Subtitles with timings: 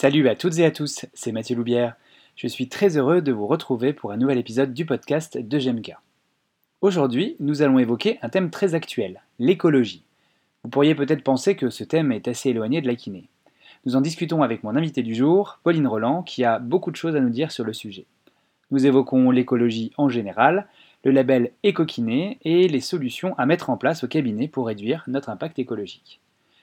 [0.00, 1.94] Salut à toutes et à tous, c'est Mathieu Loubière.
[2.34, 5.94] Je suis très heureux de vous retrouver pour un nouvel épisode du podcast de GMK.
[6.80, 10.02] Aujourd'hui, nous allons évoquer un thème très actuel, l'écologie.
[10.64, 13.28] Vous pourriez peut-être penser que ce thème est assez éloigné de la kiné.
[13.84, 17.14] Nous en discutons avec mon invité du jour, Pauline Roland, qui a beaucoup de choses
[17.14, 18.06] à nous dire sur le sujet.
[18.70, 20.66] Nous évoquons l'écologie en général,
[21.04, 25.28] le label Écokiné et les solutions à mettre en place au cabinet pour réduire notre
[25.28, 26.20] impact écologique.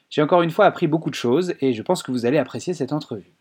[0.09, 2.73] J'ai encore une fois appris beaucoup de choses et je pense que vous allez apprécier
[2.73, 3.33] cette entrevue.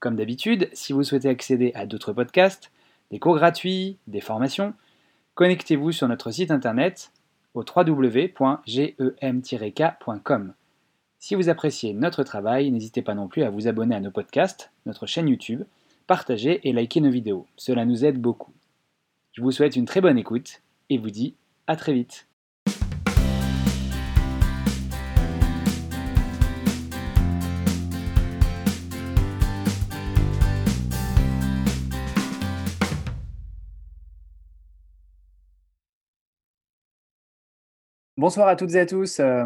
[0.00, 2.70] Comme d'habitude, si vous souhaitez accéder à d'autres podcasts,
[3.10, 4.74] des cours gratuits, des formations,
[5.34, 7.12] connectez-vous sur notre site internet
[7.54, 8.34] au www.gem-k.com.
[11.18, 14.70] Si vous appréciez notre travail, n'hésitez pas non plus à vous abonner à nos podcasts,
[14.84, 15.62] notre chaîne YouTube,
[16.06, 17.46] partager et liker nos vidéos.
[17.56, 18.52] Cela nous aide beaucoup.
[19.32, 21.34] Je vous souhaite une très bonne écoute et vous dis
[21.66, 22.28] à très vite.
[38.18, 39.20] Bonsoir à toutes et à tous.
[39.20, 39.44] Euh,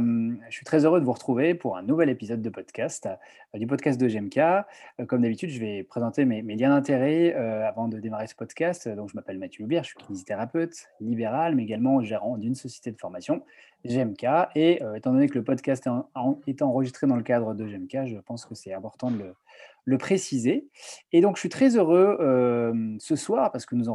[0.49, 3.67] je suis très heureux de vous retrouver pour un nouvel épisode de podcast, euh, du
[3.67, 4.39] podcast de GMK.
[4.39, 8.89] Euh, comme d'habitude, je vais présenter mes, liens d'intérêt avant de démarrer ce podcast.
[8.89, 12.97] Donc, je m'appelle Mathieu Loubière, je suis kinésithérapeute libéral, mais également gérant d'une société de
[12.97, 13.43] formation,
[13.87, 14.25] GMK.
[14.55, 15.89] Et étant donné que le podcast
[16.47, 19.35] est, enregistré dans le cadre de GMK, je pense que c'est important de
[19.85, 20.69] le, préciser.
[21.11, 23.87] Et donc, je suis très heureux ce soir, parce que nous,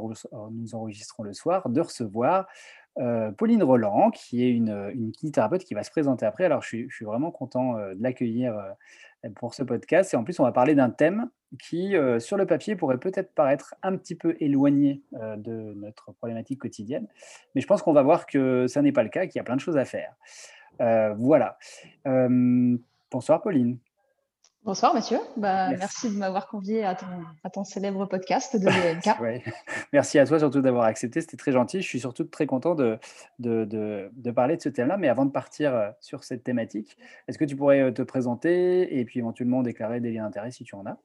[0.51, 2.47] nous enregistrons le soir, de recevoir
[2.97, 6.45] euh, Pauline Roland, qui est une, une qui va se présenter après.
[6.45, 10.13] Alors, je suis, vraiment content euh, de l'accueillir euh, pour ce podcast.
[10.13, 11.29] Et en plus, on va parler d'un thème
[11.59, 17.07] qui, sur le papier, pourrait peut-être paraître un petit peu éloigné de notre problématique quotidienne.
[17.53, 19.43] Mais je pense qu'on va voir que ça n'est pas le cas, qu'il y a
[19.43, 20.13] plein de choses à faire.
[21.17, 21.57] voilà.
[23.09, 23.77] bonsoir, Pauline.
[24.65, 26.09] Bonsoir Mathieu, bah, merci.
[26.09, 29.53] de m'avoir convié à ton, célèbre podcast de l'EMK.
[29.93, 31.83] Merci à toi surtout d'avoir accepté, c'était très gentil.
[31.83, 32.97] Je suis surtout très content de,
[33.37, 36.97] de, parler de ce thème-là, mais avant de partir euh, sur cette thématique,
[37.27, 40.63] est-ce que tu pourrais euh, te présenter et puis éventuellement déclarer des liens d'intérêt si
[40.63, 40.97] tu en as?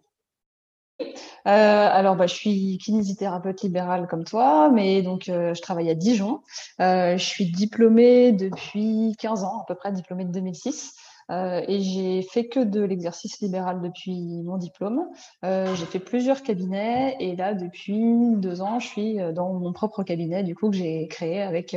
[1.02, 1.04] Euh,
[1.44, 6.40] alors, bah, je suis kinésithérapeute libérale comme toi, mais donc je travaille à Dijon.
[6.78, 10.94] je suis diplômée depuis 15 ans, à peu près diplômée de 2006.
[11.30, 15.08] Euh, et j'ai fait que de l'exercice libéral depuis mon diplôme.
[15.44, 18.00] Euh, j'ai fait plusieurs cabinets et là, depuis
[18.36, 21.76] deux ans, je suis euh, dans mon propre cabinet, du coup, que j'ai créé avec,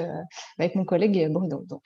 [0.57, 1.63] avec mon collègue Bruno.
[1.67, 1.83] Donc,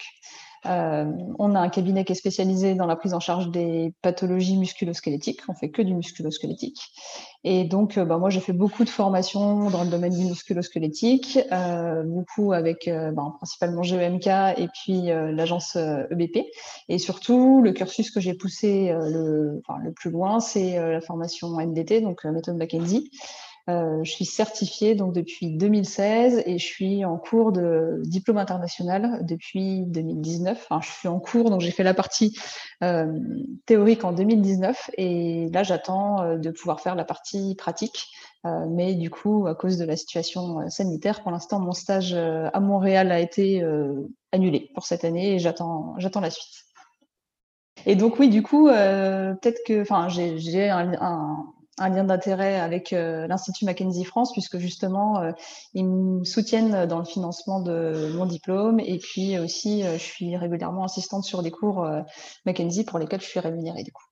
[0.66, 1.06] euh,
[1.40, 5.42] on a un cabinet qui est spécialisé dans la prise en charge des pathologies musculosquelettiques.
[5.48, 6.80] On fait que du musculosquelettique.
[7.44, 11.40] Et donc, euh, bah, moi, j'ai fait beaucoup de formations dans le domaine du musculosquelettique,
[11.52, 16.38] euh, beaucoup avec bah, principalement GEMK et puis l'agence EBP.
[16.38, 16.42] E
[16.90, 22.02] et surtout, le cursus que j'ai poussé le, le plus loin, c'est la formation MDT,
[22.02, 23.12] donc méthode McKenzie.
[23.70, 29.26] Euh, je suis certifiée donc depuis 2016 et je suis en cours de diplôme international
[29.26, 30.68] depuis 2019.
[30.70, 32.38] Enfin, je suis en cours, donc j'ai fait la partie
[32.82, 33.12] euh,
[33.66, 38.06] théorique en 2019 et là j'attends euh, de pouvoir faire la partie pratique.
[38.70, 43.12] mais du coup, à cause de la situation sanitaire, pour l'instant, mon stage à Montréal
[43.12, 43.62] a été
[44.32, 46.64] annulé pour cette année et j'attends, la suite.
[47.86, 51.46] Et donc oui, du coup, peut-être que, enfin, j'ai un,
[51.78, 55.32] un lien d'intérêt avec euh, l'Institut Mackenzie France, puisque justement, euh,
[55.74, 58.80] ils me soutiennent dans le financement de mon diplôme.
[58.80, 61.88] Et puis aussi, euh, je suis régulièrement assistante sur des cours
[62.46, 64.04] Mackenzie pour lesquels je suis rémunérée du coup.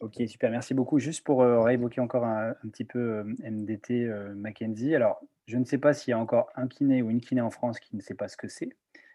[0.00, 0.98] Ok, super, merci beaucoup.
[1.00, 4.06] Juste pour réévoquer encore un, petit peu MDT
[4.36, 4.94] Mackenzie.
[4.94, 7.50] Alors, je ne sais pas s'il y a encore un kiné ou une kiné en
[7.50, 8.70] France qui ne sait pas ce que c'est.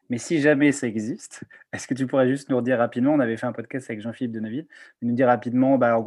[0.10, 1.44] Mais si jamais ça existe,
[1.74, 4.34] est-ce que tu pourrais juste nous redire rapidement, on avait fait un podcast avec Jean-Philippe
[4.34, 4.68] Deneville,
[5.02, 6.04] nous dire rapidement, bah,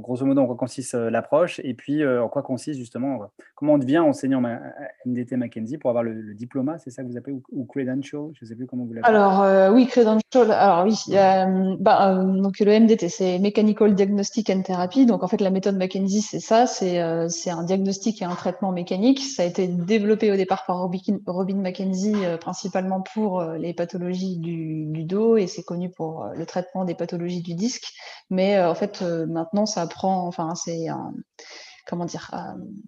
[0.00, 3.20] grosso modo, en quoi consiste euh, l'approche et puis euh, en quoi consiste justement,
[3.54, 4.42] comment on devient enseignant
[5.06, 8.48] MDT Mackenzie pour avoir le, diplôme, c'est ça que vous appelez, ou, credential, je ne
[8.48, 9.14] sais plus comment vous l'appelez.
[9.14, 10.96] Alors, euh, oui, credential, alors oui,
[11.78, 15.06] bah, donc le MDT, c'est Mechanical Diagnostic and Therapy.
[15.06, 19.20] Donc, en fait, la méthode Mackenzie, c'est ça, c'est un diagnostic et un traitement mécanique.
[19.20, 24.86] Ça a été développé au départ par Robin, Robin Mackenzie, principalement pour les pathologies du,
[24.86, 27.92] du dos et c'est connu pour le traitement des pathologies du disque.
[28.30, 31.12] Mais en fait, maintenant, ça prend, enfin, c'est un,
[31.86, 32.30] comment dire,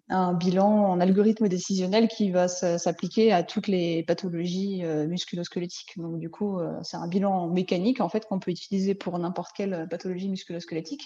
[0.08, 5.94] un, bilan en algorithme décisionnel qui va s'appliquer à toutes les pathologies euh, musculosquelettiques.
[5.96, 9.52] Donc, du coup, euh, c'est un bilan mécanique, en fait, qu'on peut utiliser pour n'importe
[9.56, 11.04] quelle pathologie musculosquelettique.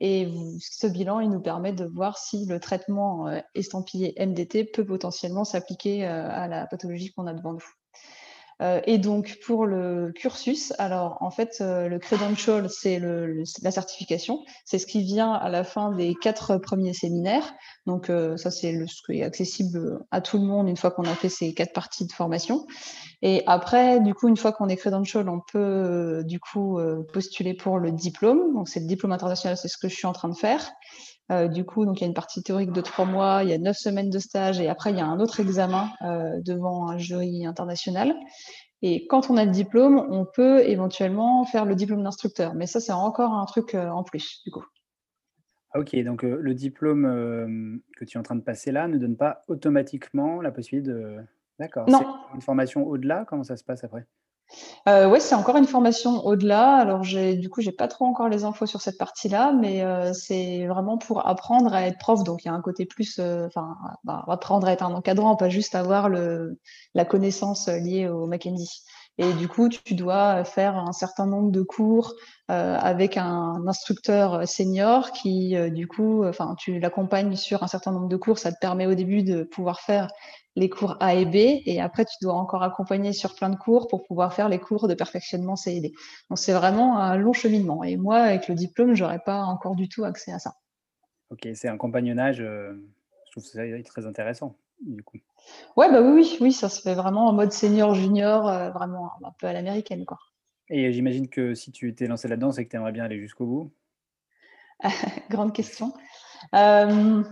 [0.00, 4.84] Et ce bilan, il nous permet de voir si le traitement euh, estampillé MDT peut
[4.84, 7.81] potentiellement s'appliquer à la pathologie qu'on a devant nous.
[8.62, 14.44] Euh, et donc, pour le cursus, alors en fait, euh, le credential, c'est la certification.
[14.64, 17.54] C'est ce qui vient à la fin des quatre premiers séminaires.
[17.86, 21.04] Donc, euh, ça, c'est ce qui est accessible à tout le monde une fois qu'on
[21.04, 22.66] a fait ces quatre parties de formation.
[23.22, 26.80] Et après, du coup, une fois qu'on est credential, on peut du coup
[27.12, 28.52] postuler pour le diplôme.
[28.54, 30.72] Donc, c'est le diplôme international, c'est ce que je suis en train de faire.
[31.32, 33.52] Euh, du coup, donc il y a une partie théorique de trois mois, il y
[33.52, 36.88] a neuf semaines de stage et après il y a un autre examen euh, devant
[36.88, 38.14] un jury international.
[38.82, 42.54] Et quand on a le diplôme, on peut éventuellement faire le diplôme d'instructeur.
[42.54, 44.64] Mais ça, c'est encore un truc euh, en plus, du coup.
[45.70, 49.16] Ah, ok, donc le diplôme que tu es en train de passer là ne donne
[49.16, 51.16] pas automatiquement la possibilité de.
[51.58, 51.88] D'accord.
[51.88, 52.00] Non.
[52.34, 53.24] Une formation au-delà?
[53.24, 54.06] Comment ça se passe après?
[54.88, 56.76] Euh, ouais, c'est encore une formation au-delà.
[56.76, 60.12] Alors, j'ai, du coup, j'ai pas trop encore les infos sur cette partie-là, mais euh,
[60.12, 62.24] c'est vraiment pour apprendre à être prof.
[62.24, 65.36] Donc, il y a un côté plus, euh, enfin, bah, apprendre à être un encadrant,
[65.36, 68.82] pas juste avoir la connaissance liée au Mackenzie.
[69.18, 72.14] Et du coup, tu dois faire un certain nombre de cours
[72.50, 77.92] euh, avec un instructeur senior qui, euh, du coup, enfin, tu l'accompagnes sur un certain
[77.92, 78.38] nombre de cours.
[78.38, 80.08] Ça te permet au début de pouvoir faire
[80.56, 83.88] les cours A et B, et après, tu dois encore accompagner sur plein de cours
[83.88, 85.92] pour pouvoir faire les cours de perfectionnement C et D.
[86.28, 87.84] Donc, c'est vraiment un long cheminement.
[87.84, 90.54] Et moi, avec le diplôme, j'aurais pas encore du tout accès à ça.
[91.30, 92.40] Ok, c'est un compagnonnage.
[92.40, 92.74] Euh,
[93.26, 94.56] je trouve ça très intéressant,
[94.86, 95.18] du coup.
[95.76, 99.12] Ouais, bah oui, oui, oui, ça se fait vraiment en mode senior, junior, euh, vraiment
[99.24, 100.18] un peu à l'américaine, quoi.
[100.68, 103.46] Et j'imagine que si tu étais lancé là-dedans, c'est que tu aimerais bien aller jusqu'au
[103.46, 103.72] bout.
[105.30, 105.92] Grande question.
[106.54, 107.22] Euh,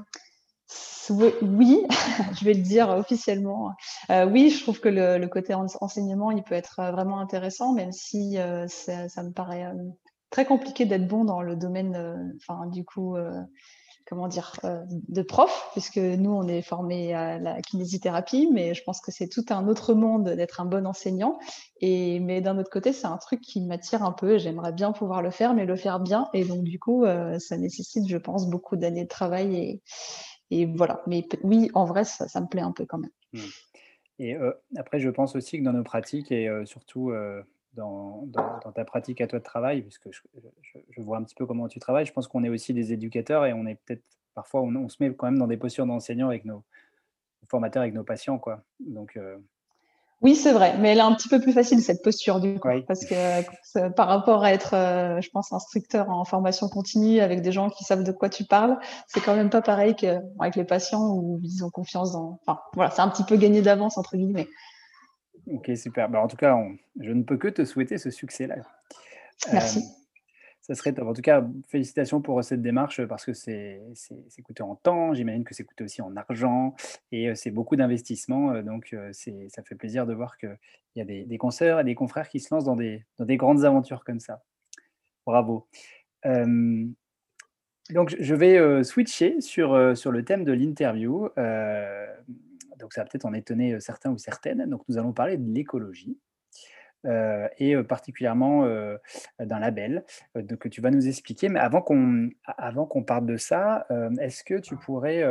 [1.43, 1.85] oui,
[2.39, 3.73] je vais le dire officiellement.
[4.11, 8.37] Euh, oui, je trouve que le, côté enseignement, il peut être vraiment intéressant, même si
[8.69, 9.67] ça, ça, me paraît
[10.31, 13.17] très compliqué d'être bon dans le domaine, enfin, du coup,
[14.11, 18.83] comment dire, euh, de prof, puisque nous, on est formés à la kinésithérapie, mais je
[18.83, 21.39] pense que c'est tout un autre monde d'être un bon enseignant.
[21.81, 24.37] Et, mais d'un autre côté, c'est un truc qui m'attire un peu.
[24.37, 26.29] J'aimerais bien pouvoir le faire, mais le faire bien.
[26.35, 29.81] Et donc, du coup, euh, ça nécessite, je pense, beaucoup d'années de travail.
[30.51, 31.03] Et, voilà.
[31.07, 33.13] Mais oui, en vrai, ça, me plaît un peu quand même.
[33.33, 33.39] Mmh.
[34.19, 37.13] Et euh, après, je pense aussi que dans nos pratiques, et surtout
[37.75, 38.27] dans,
[38.75, 42.07] ta pratique à toi de travail, puisque je, vois un petit peu comment tu travailles.
[42.07, 44.03] Je pense qu'on est aussi des éducateurs et on est peut-être
[44.35, 46.65] parfois on, se met quand même dans des postures d'enseignants avec nos
[47.49, 48.63] formateurs, avec nos patients, quoi.
[48.81, 49.39] Donc euh,
[50.23, 52.69] oui, c'est vrai, mais elle est un petit peu plus facile cette posture du coup,
[52.87, 57.41] parce que euh, par rapport à être, euh, je pense, instructeur en formation continue avec
[57.41, 60.65] des gens qui savent de quoi tu parles, c'est quand même pas pareil qu'avec les
[60.65, 62.39] patients où ils ont confiance dans.
[62.43, 64.47] Enfin, voilà, c'est un petit peu gagné d'avance entre guillemets.
[65.47, 66.09] Ok, super.
[66.09, 66.59] Bah, en tout cas,
[67.01, 68.57] je ne peux que te souhaiter ce succès-là.
[69.53, 69.79] Merci.
[69.79, 69.83] Euh,
[70.61, 71.09] ça serait top.
[71.09, 73.81] En tout cas, félicitations pour cette démarche parce que c'est
[74.45, 76.77] coûté en temps, j'imagine que c'est coûté aussi en argent
[77.11, 78.53] et euh, c'est beaucoup d'investissement.
[78.53, 80.57] Euh, donc, ça fait plaisir de voir qu'il
[80.97, 83.37] y a des, des concerts et des confrères qui se lancent dans des, dans des
[83.37, 84.43] grandes aventures comme ça.
[85.27, 85.69] Bravo.
[86.25, 91.29] donc, je vais switcher sur, sur le thème de l'interview
[92.81, 94.69] donc ça va peut-être en étonner certains ou certaines.
[94.69, 96.19] Donc nous allons parler de l'écologie.
[97.59, 98.67] et particulièrement
[99.39, 100.05] d'un label
[100.35, 101.49] que tu vas nous expliquer.
[101.49, 103.87] Mais avant qu'on avant qu'on parle de ça,
[104.21, 105.25] est-ce que tu pourrais,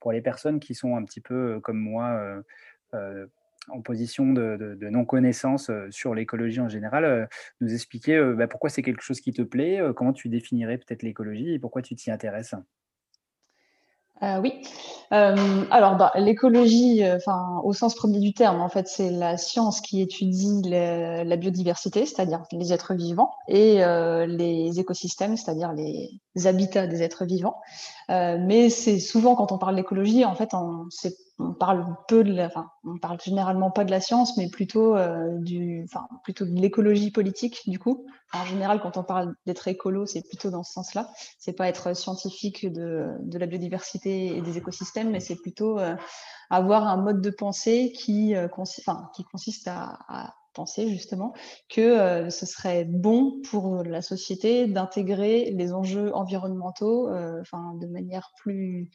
[0.00, 2.42] pour les personnes qui sont un petit peu comme moi
[3.68, 7.28] en position de, non-connaissance sur l'écologie en général,
[7.60, 11.54] nous expliquer bah, pourquoi c'est quelque chose qui te plaît, comment tu définirais peut-être l'écologie
[11.54, 12.54] et pourquoi tu t'y intéresses?
[14.22, 14.62] Euh, oui.
[15.12, 19.36] Euh, alors, bah, l'écologie, euh, enfin, au sens premier du terme, en fait, c'est la
[19.36, 23.78] science qui étudie la biodiversité, c'est-à-dire les êtres vivants, et
[24.26, 27.56] les écosystèmes, c'est-à-dire les habitats des êtres vivants.
[28.08, 30.88] Mais c'est souvent quand on parle d'écologie, en fait, on,
[31.38, 34.96] on parle peu de, la, enfin, on parle généralement pas de la science, mais plutôt
[35.38, 38.06] du, enfin, plutôt de l'écologie politique, du coup.
[38.32, 41.10] en général, quand on parle d'être écolo, c'est plutôt dans ce sens-là.
[41.38, 45.96] C'est pas être scientifique de, la biodiversité et des écosystèmes, mais c'est plutôt euh,
[46.50, 51.32] avoir un mode de pensée euh, qui consiste à, penser justement
[51.68, 58.32] que euh, ce serait bon pour la société d'intégrer les enjeux environnementaux enfin, de manière
[58.36, 58.88] plus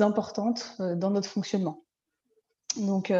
[0.00, 1.85] importante dans notre fonctionnement.
[2.78, 3.12] Donc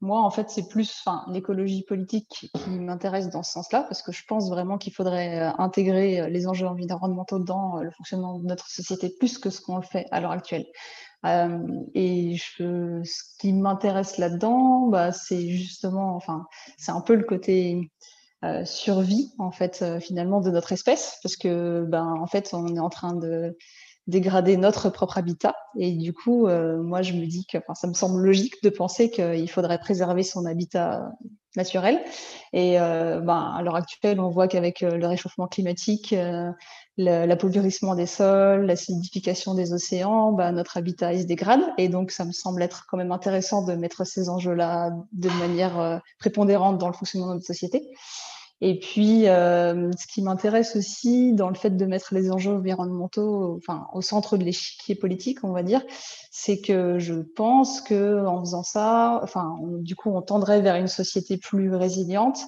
[0.00, 4.24] moi, en fait, c'est plus l'écologie politique qui m'intéresse dans ce sens-là, parce que je
[4.26, 9.38] pense vraiment qu'il faudrait intégrer les enjeux environnementaux dans le fonctionnement de notre société plus
[9.38, 10.66] que ce qu'on le fait à l'heure actuelle.
[11.26, 11.58] Euh,
[11.94, 13.02] et ce
[13.38, 16.46] qui m'intéresse là-dedans, bah, c'est justement, enfin,
[16.78, 17.90] c'est un peu le côté
[18.42, 22.74] euh, survie en fait euh, finalement de notre espèce, parce que ben en fait on
[22.74, 23.54] est en train de
[24.06, 25.54] dégrader notre propre habitat.
[25.78, 29.50] Et du coup, moi, je me dis que ça me semble logique de penser qu'il
[29.50, 31.10] faudrait préserver son habitat
[31.56, 32.00] naturel.
[32.52, 36.14] Et ben, à l'heure actuelle, on voit qu'avec le réchauffement climatique,
[36.96, 41.62] l'appauvrissement des sols, l'acidification des océans, ben, notre habitat se dégrade.
[41.78, 46.00] Et donc, ça me semble être quand même intéressant de mettre ces enjeux-là de manière
[46.18, 47.90] prépondérante dans le fonctionnement de notre société.
[48.62, 53.56] Et puis, euh, ce qui m'intéresse aussi dans le fait de mettre les enjeux environnementaux
[53.56, 55.82] enfin, au centre de l'échiquier politique, on va dire,
[56.30, 60.88] c'est que je pense que en faisant ça, enfin, du coup, on tendrait vers une
[60.88, 62.40] société plus résiliente.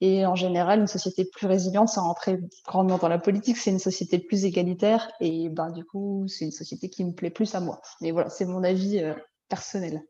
[0.00, 3.78] Et en général, une société plus résiliente, ça rentrait grandement dans la politique, c'est une
[3.78, 5.10] société plus égalitaire.
[5.20, 7.80] Et ben, du coup, c'est une société qui me plaît plus à moi.
[8.00, 9.14] Mais voilà, c'est mon avis euh,
[9.48, 10.02] personnel.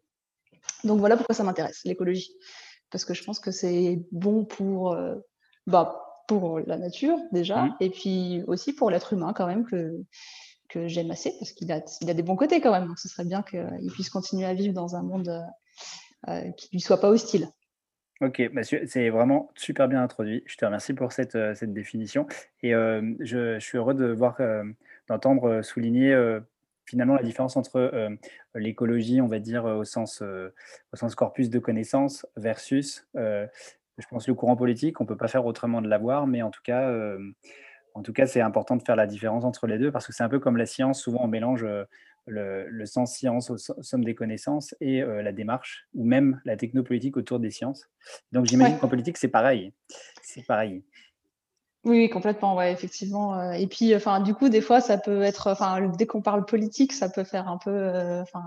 [0.85, 2.33] Donc voilà pourquoi ça m'intéresse, l'écologie.
[2.91, 4.93] Parce que je pense que c'est bon pour...
[4.93, 5.15] Euh,
[5.67, 7.77] bah, pour la nature déjà, mmh.
[7.81, 10.05] et puis aussi pour l'être humain quand même que,
[10.69, 12.87] que j'aime assez, parce qu'il a, il a des bons côtés quand même.
[12.87, 16.69] Donc ce serait bien qu'il puisse continuer à vivre dans un monde euh, euh, qui
[16.69, 17.49] ne lui soit pas hostile.
[18.23, 20.43] Ok, bah, c'est vraiment super bien introduit.
[20.47, 22.27] Je te remercie pour cette, euh, cette définition.
[22.63, 24.39] Et je, je, suis heureux de voir,
[25.09, 26.17] d'entendre souligner
[26.87, 28.17] finalement la différence entre
[28.55, 33.07] l'écologie, on va dire, au sens, au sens corpus de connaissances versus
[33.99, 35.01] je pense, le courant politique.
[35.01, 37.19] On ne peut pas faire autrement de l'avoir, mais en tout cas, euh,
[37.95, 40.23] en tout cas, c'est important de faire la différence entre les deux parce que c'est
[40.23, 41.01] un peu comme la science.
[41.01, 41.85] Souvent, on mélange euh,
[42.27, 47.17] le, sens science au somme des connaissances et euh, la démarche ou même la technopolitique
[47.17, 47.89] autour des sciences.
[48.33, 49.73] Donc, j'imagine qu'en politique, c'est pareil.
[50.23, 50.83] C'est pareil.
[51.85, 53.53] Oui, complètement, ouais, effectivement.
[53.53, 56.93] Et puis, enfin, du coup, des fois, ça peut être, enfin, dès qu'on parle politique,
[56.93, 58.43] ça peut faire un peu, enfin,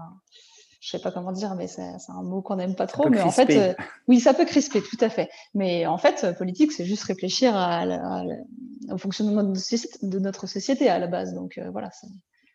[0.80, 3.10] je sais pas comment dire, mais c'est un mot qu'on n'aime pas trop.
[3.10, 3.74] Mais en fait, euh,
[4.08, 5.30] oui, ça peut crisper, tout à fait.
[5.54, 7.54] Mais en fait, euh, politique, c'est juste réfléchir
[8.90, 11.34] au fonctionnement de, notre société à la base.
[11.34, 11.90] Donc euh, voilà,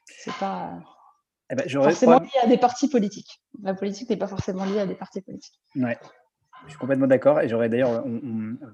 [0.06, 0.72] c'est pas
[1.50, 3.42] eh ben, forcément lié à des partis politiques.
[3.62, 5.60] La politique n'est pas forcément liée à des partis politiques.
[5.76, 5.98] Ouais.
[6.64, 8.04] Je suis complètement d'accord et j'aurais d'ailleurs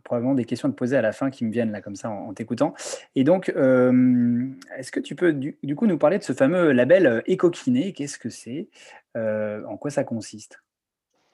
[0.05, 2.09] probablement des questions à te poser à la fin qui me viennent là comme ça
[2.11, 2.75] en, t'écoutant.
[3.17, 7.93] Et donc, est-ce que tu peux du, coup nous parler de ce fameux label Écoquiné
[7.93, 8.69] Qu'est-ce que c'est?
[9.17, 10.63] Euh, En quoi ça consiste?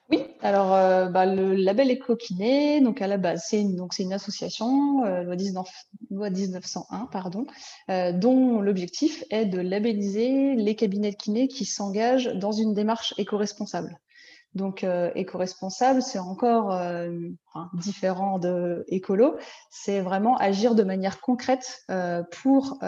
[0.08, 5.04] Oui, alors euh, bah, le label Écoquiné, donc à la base, c'est une, une association,
[5.04, 5.68] euh, loi, 19,
[6.10, 7.46] loi 1901, pardon,
[7.88, 13.98] dont l'objectif est de labelliser les cabinets de kiné qui s'engagent dans une démarche éco-responsable.
[14.56, 17.10] Donc, euh, éco-responsable, c'est encore euh,
[17.74, 19.36] différent de écolo.
[19.68, 22.78] C'est vraiment agir de manière concrète euh, pour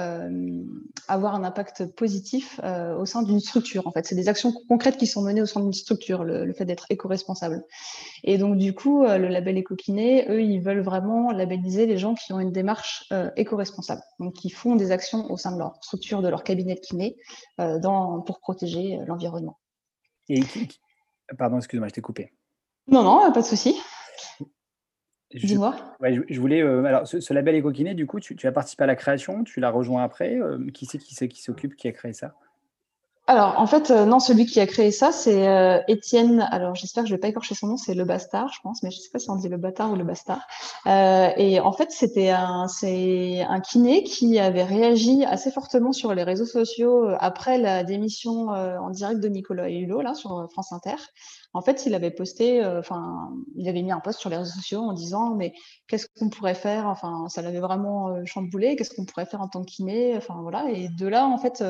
[1.09, 2.59] avoir un impact positif
[2.99, 3.87] au sein d'une structure.
[3.87, 6.65] En fait, c'est des actions concrètes qui sont menées au sein d'une structure, le, fait
[6.65, 7.63] d'être éco-responsable.
[8.25, 12.33] Et donc, du coup, le label éco-kiné, eux, ils veulent vraiment labelliser les gens qui
[12.33, 16.29] ont une démarche éco-responsable, donc qui font des actions au sein de leur structure, de
[16.29, 17.17] leur cabinet de kiné,
[17.59, 19.59] pour protéger l'environnement.
[21.37, 22.33] Pardon, excuse-moi, je t'ai coupé.
[22.87, 23.79] Non, non, pas de souci.
[25.35, 25.77] Dis-moi.
[26.01, 26.63] je, voulais.
[26.63, 29.71] Euh, alors, ce, label Écoquiné, du coup, tu, as participé à la création, tu l'as
[29.71, 30.37] rejoint après.
[30.37, 32.35] Euh, qui c'est qui, qui s'occupe, qui a créé ça?
[33.29, 36.49] Alors, en fait, euh, non, celui qui a créé ça, c'est euh, Étienne.
[36.51, 37.77] alors, j'espère que je vais pas écorcher son nom.
[37.77, 39.97] C'est Le Bastard, je pense, mais je sais pas si on dit Le Bâtard ou
[39.97, 40.41] Le Bastard.
[40.87, 46.15] Euh, et en fait, c'était un, c'est un kiné qui avait réagi assez fortement sur
[46.15, 50.97] les réseaux sociaux après la démission en direct de Nicolas Hulot là sur France Inter.
[51.55, 54.81] En fait, il avait posté, enfin, il avait mis un post sur les réseaux sociaux
[54.81, 55.55] en disant, mais
[55.87, 56.87] qu'est-ce qu'on pourrait faire?
[56.87, 58.77] Enfin, ça l'avait vraiment chamboulé.
[58.77, 60.71] Qu'est-ce qu'on pourrait faire en tant que Enfin voilà.
[60.71, 61.65] Et de là, en fait,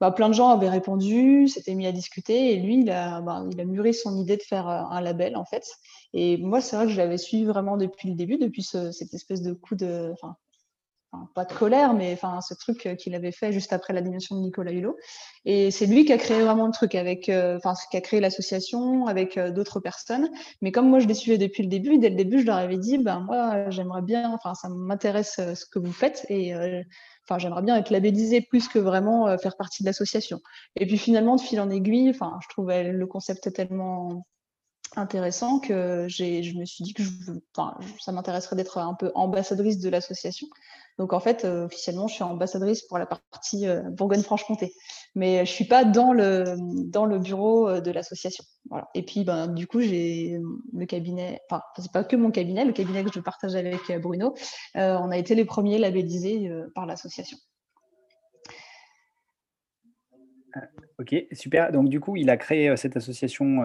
[0.00, 3.44] bah, plein de gens avaient répondu s'était mis à discuter et lui, il a, bah,
[3.50, 5.66] il a mûri son idée de faire euh, un label en fait.
[6.12, 9.42] Et moi, c'est vrai que je l'avais suivi vraiment depuis le début, depuis cette espèce
[9.42, 10.14] de coup de,
[11.34, 14.36] pas de colère, mais enfin ce truc euh, qu'il avait fait juste après la démission
[14.36, 14.96] de Nicolas Hulot.
[15.44, 18.20] Et c'est lui qui a créé vraiment le truc avec, euh, enfin qui a créé
[18.20, 20.28] l'association avec d'autres personnes.
[20.62, 22.78] Mais comme moi je les suivais depuis le début, dès le début je leur avais
[22.78, 26.54] dit, ben moi j'aimerais bien, enfin ça m'intéresse ce que vous faites et
[27.28, 30.40] enfin, j'aimerais bien être labellisée plus que vraiment euh, faire partie de l'association.
[30.76, 34.26] Et puis finalement, de fil en aiguille, enfin, je trouvais le concept tellement
[34.96, 37.10] intéressant que je me suis dit que je,
[38.00, 40.46] ça m'intéresserait d'être un peu ambassadrice de l'association.
[40.98, 44.72] Donc en fait, euh, officiellement, je suis ambassadrice pour la partie euh, Bourgogne-Franche-Comté,
[45.14, 46.56] mais je suis pas dans le
[46.90, 48.44] dans le bureau euh, de l'association.
[48.94, 50.40] Et puis ben du coup, j'ai
[50.76, 54.34] le cabinet, enfin c'est pas que mon cabinet, le cabinet que je partage avec Bruno,
[54.74, 57.38] on a été les premiers labellisés par l'association.
[60.98, 61.72] Ok, super.
[61.72, 63.62] Donc du coup, il a créé cette association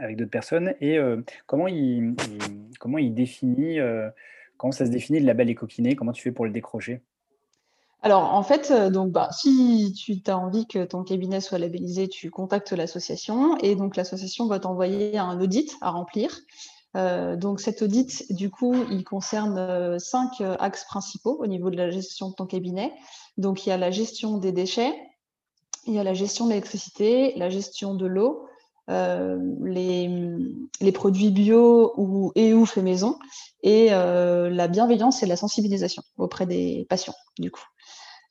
[0.00, 0.98] avec d'autres personnes et
[1.46, 2.16] comment il,
[2.80, 3.78] comment il définit
[4.60, 5.96] Comment ça se définit le label écoquiné?
[5.96, 7.00] Comment tu fais pour le décrocher?
[8.02, 12.08] Alors, en fait, euh, donc, bah, si tu as envie que ton cabinet soit labellisé,
[12.08, 16.40] tu contactes l'association et donc l'association va t'envoyer un audit à remplir.
[16.94, 22.28] donc cet audit, du coup, il concerne cinq axes principaux au niveau de la gestion
[22.28, 22.92] de ton cabinet.
[23.38, 24.92] Donc il y a la gestion des déchets,
[25.86, 28.46] il y a la gestion de l'électricité, la gestion de l'eau,
[28.88, 33.18] euh, les, produits bio ou, et ou fait maison,
[33.62, 37.64] et euh, la bienveillance et la sensibilisation auprès des patients, du coup.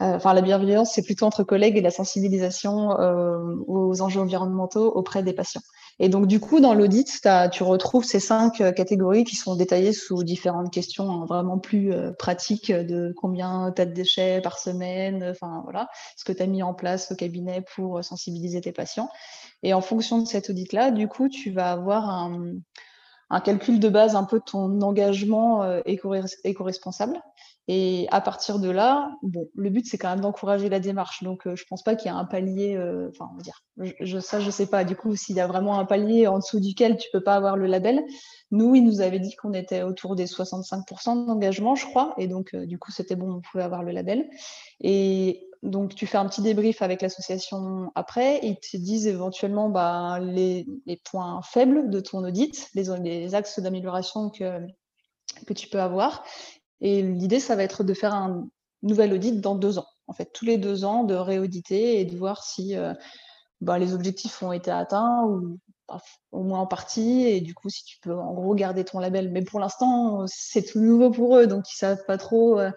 [0.02, 2.90] Euh, enfin, la bienveillance, c'est plutôt entre collègues et la sensibilisation
[3.68, 5.62] aux enjeux environnementaux auprès des patients.
[6.02, 10.24] Et donc, du coup, dans l'audit, tu retrouves ces cinq catégories qui sont détaillées sous
[10.24, 15.62] différentes questions hein, vraiment plus pratiques de combien tu as de déchets par semaine, enfin
[15.66, 19.10] voilà, ce que tu as mis en place au cabinet pour sensibiliser tes patients.
[19.64, 22.60] Et en fonction de cet audit-là, du coup, tu vas avoir un,
[23.44, 27.22] calcul de base un peu de ton engagement éco-responsable.
[27.72, 31.22] Et à partir de là, bon, le but, c'est quand même d'encourager la démarche.
[31.22, 34.22] Donc, euh, je pense pas qu'il y a un palier, euh, enfin, on va dire,
[34.22, 34.84] ça, je sais pas.
[34.84, 37.58] Du coup, s'il y a vraiment un palier en dessous duquel tu peux pas avoir
[37.58, 38.04] le label.
[38.50, 42.16] Nous, il nous avait dit qu'on était autour des 65% d'engagement, je crois.
[42.18, 44.28] Et donc, euh, du coup, c'était bon, on pouvait avoir le label.
[44.82, 48.40] Et donc, tu fais un petit débrief avec l'association après.
[48.44, 50.66] Ils te disent éventuellement bah, les,
[51.04, 54.62] points faibles de ton audit, les, axes d'amélioration que,
[55.46, 56.24] que tu peux avoir.
[56.80, 58.48] Et l'idée, ça va être de faire un
[58.84, 59.88] nouvel audit dans deux ans.
[60.08, 62.94] En fait, tous les deux ans, de réauditer et de voir si euh,
[63.60, 65.60] bah, les objectifs ont été atteints ou
[66.32, 67.26] au moins en partie.
[67.26, 69.30] Et du coup, si tu peux en gros garder ton label.
[69.30, 71.48] Mais pour l'instant, c'est tout nouveau pour eux.
[71.48, 72.72] Donc, ils savent pas trop euh,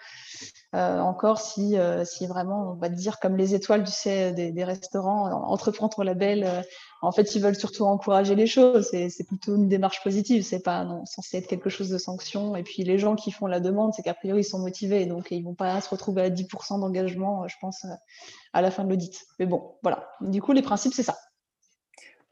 [0.75, 4.53] euh, encore si, si vraiment, on va te dire, comme les étoiles, tu sais, des,
[4.53, 6.65] des restaurants, entreprends ton label
[7.03, 8.89] en fait, ils veulent surtout encourager les choses.
[8.93, 10.45] C'est plutôt une démarche positive.
[10.45, 12.55] C'est pas non, censé être quelque chose de sanction.
[12.55, 15.05] Et puis, les gens qui font la demande, c'est qu'a priori, ils sont motivés.
[15.07, 17.85] Donc, ils vont pas se retrouver à 10% d'engagement, je pense,
[18.53, 19.21] à la fin de l'audit.
[19.41, 20.11] Mais bon, voilà.
[20.21, 21.19] Du coup, les principes, c'est ça.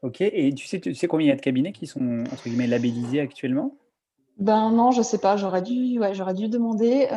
[0.03, 0.21] Ok.
[0.21, 2.67] Et tu sais, tu sais combien il y a de cabinets qui sont, entre guillemets,
[2.67, 3.75] labellisés actuellement?
[4.37, 5.35] Ben non, je sais pas.
[5.35, 7.09] J'aurais dû, ouais, j'aurais dû demander.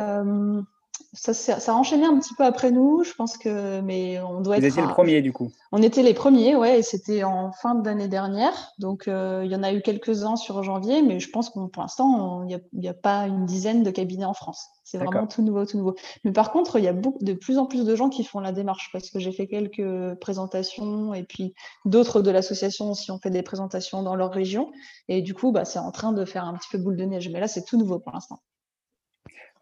[1.15, 4.57] Ça, ça, a enchaîné un petit peu après nous, je pense que, mais on doit
[4.57, 4.71] Vous être.
[4.71, 5.51] étiez le premier du coup.
[5.71, 8.73] On était les premiers, ouais, et c'était en fin d'année dernière.
[8.79, 11.81] Donc euh, il y en a eu quelques-uns sur janvier, mais je pense qu'on pour
[11.81, 14.67] l'instant, il n'y a, a, pas une dizaine de cabinets en France.
[14.83, 15.95] C'est vraiment tout nouveau, tout nouveau.
[16.23, 18.39] Mais par contre, il y a beaucoup, de plus en plus de gens qui font
[18.39, 23.19] la démarche parce que j'ai fait quelques présentations et puis d'autres de l'association aussi ont
[23.19, 24.71] fait des présentations dans leur région.
[25.07, 27.29] Et du coup, bah, c'est en train de faire un petit peu boule de neige.
[27.29, 28.39] Mais là, c'est tout nouveau pour l'instant.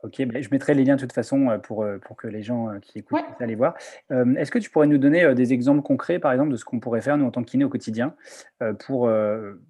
[0.03, 2.43] Ok, bah, je mettrai les liens de toute façon euh, pour, euh, pour que les
[2.43, 3.73] gens euh, qui écoutent puissent aller voir.
[4.09, 7.01] Est-ce que tu pourrais nous donner des exemples concrets, par exemple, de ce qu'on pourrait
[7.01, 8.15] faire, nous, en tant que kiné au quotidien,
[8.79, 9.09] pour,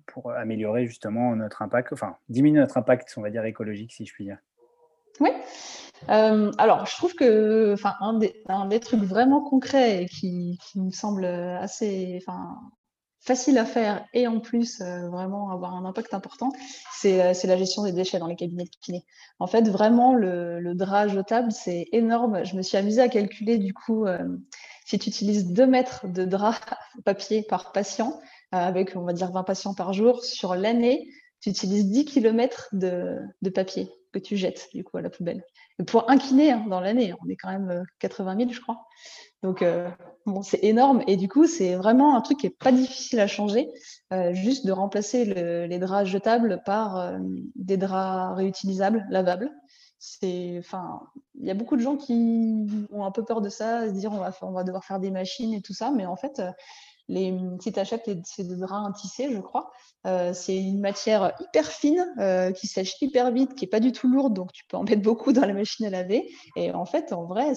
[0.07, 4.13] pour améliorer justement notre impact, enfin, diminuer notre impact, on va dire, écologique, si je
[4.13, 4.37] puis dire?
[5.19, 5.29] Oui.
[6.07, 10.91] alors, je trouve que enfin, un, des, un des trucs vraiment concrets qui, qui me
[10.91, 12.17] semble assez,
[13.23, 16.51] facile à faire et en plus euh, vraiment avoir un impact important,
[17.05, 19.05] euh, c'est la gestion des déchets dans les cabinets de kiné.
[19.39, 22.43] En fait, vraiment, le, drap jetable, c'est énorme.
[22.43, 24.37] Je me suis amusée à calculer du coup, euh,
[24.85, 26.59] si tu utilises 2 mètres de drap
[27.05, 28.19] papier par patient,
[28.51, 31.09] avec on va dire 20 patients par jour, sur l'année,
[31.41, 35.43] tu utilises 10 km de, de, papier que tu jettes du coup à la poubelle.
[35.87, 38.85] Pour un kiné hein, dans l'année, on est quand même 80 000, je crois.
[39.43, 39.89] Donc, euh,
[40.25, 41.03] bon, c'est énorme.
[41.05, 43.69] Et du coup, c'est vraiment un truc qui n'est pas difficile à changer,
[44.13, 47.19] euh, juste de remplacer les draps jetables par euh,
[47.55, 49.51] des draps réutilisables, lavables.
[50.21, 50.61] Il
[51.41, 54.17] y a beaucoup de gens qui ont un peu peur de ça, se dire on
[54.17, 56.41] va, on va devoir faire des machines et tout ça, mais en fait,
[57.09, 59.71] les, si tu achètes ces draps tissés, je crois,
[60.05, 63.91] euh, c'est une matière hyper fine euh, qui sèche hyper vite, qui est pas du
[63.91, 66.29] tout lourde, donc tu peux en mettre beaucoup dans la machine à laver.
[66.55, 67.53] Et en fait, en vrai,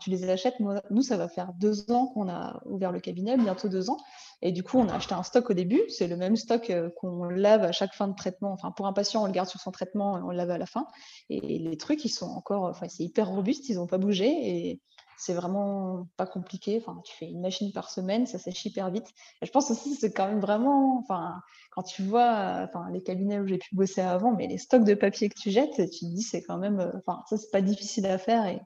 [0.00, 0.54] tu les achètes.
[0.90, 3.98] Nous, ça va faire deux ans qu'on a ouvert le cabinet, bientôt deux ans.
[4.42, 5.80] Et du coup, on a acheté un stock au début.
[5.88, 8.52] C'est le même stock euh, qu'on lave à chaque fin de traitement.
[8.52, 10.58] Enfin, pour un patient, on le garde sur son traitement et on le lave à
[10.58, 10.86] la fin.
[11.30, 14.26] Et les trucs, ils sont encore, enfin, c'est hyper robuste, ils n'ont pas bougé.
[14.26, 14.80] Et
[15.16, 16.82] c'est vraiment pas compliqué.
[16.82, 19.08] Enfin, tu fais une machine par semaine, ça sèche hyper vite.
[19.42, 23.46] Je pense aussi c'est quand même vraiment, enfin, quand tu vois, enfin, les cabinets où
[23.46, 26.22] j'ai pu bosser avant, mais les stocks de papier que tu jettes, tu te dis
[26.22, 28.60] c'est quand même, euh, enfin, ça c'est pas difficile à faire et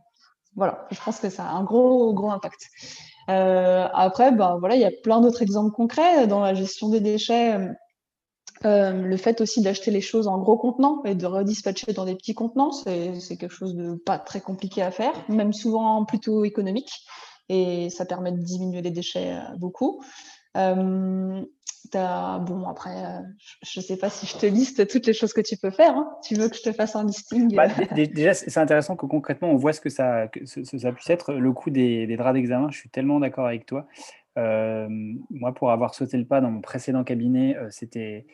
[0.57, 2.69] voilà, je pense que ça a un gros gros impact.
[3.29, 7.01] Euh, après, ben voilà, il y a plein d'autres exemples concrets dans la gestion des
[7.01, 7.59] déchets.
[8.67, 12.17] Euh, le fait aussi d'acheter les choses en gros contenants et de redispatcher dans des
[12.17, 16.91] petits contenants, c'est quelque chose de pas très compliqué à faire, même souvent plutôt économique.
[17.49, 20.03] Et ça permet de diminuer les déchets euh, beaucoup.
[20.57, 21.41] Euh,
[21.93, 23.21] bon, après, euh,
[23.63, 25.97] je ne sais pas si je te liste toutes les choses que tu peux faire.
[25.97, 26.11] Hein.
[26.25, 27.55] Tu veux que je te fasse un listing?
[27.55, 31.35] Bah, Déjà, c'est intéressant que concrètement, on voit ce que ça, que ça puisse être.
[31.35, 33.87] Le coût des, des draps d'examen, je suis tellement d'accord avec toi.
[34.35, 38.27] moi, pour avoir sauté le pas dans mon précédent cabinet, c'était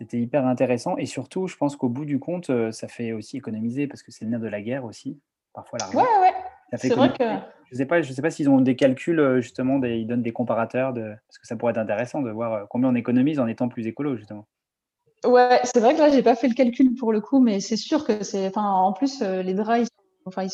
[0.00, 3.36] C'était hyper intéressant et surtout, je pense qu'au bout du compte, heu, ça fait aussi
[3.36, 5.20] économiser parce que c'est le nerf de la guerre aussi,
[5.52, 6.08] parfois Ouais, l'argent.
[6.22, 6.34] ouais,
[6.78, 7.24] fait c'est vrai que.
[7.70, 10.22] Je sais pas je sais pas s'ils ont des calculs, heu, justement des ils donnent
[10.22, 13.38] des comparateurs de parce que ça pourrait être intéressant de voir, heu, combien on économise
[13.40, 14.46] en étant plus écolo, justement.
[15.24, 17.76] Ouais, c'est vrai que là, j'ai pas fait le calcul pour le coup, mais c'est
[17.76, 19.89] sûr que c'est, enfin, en plus, euh, les draps,
[20.36, 20.46] enfin,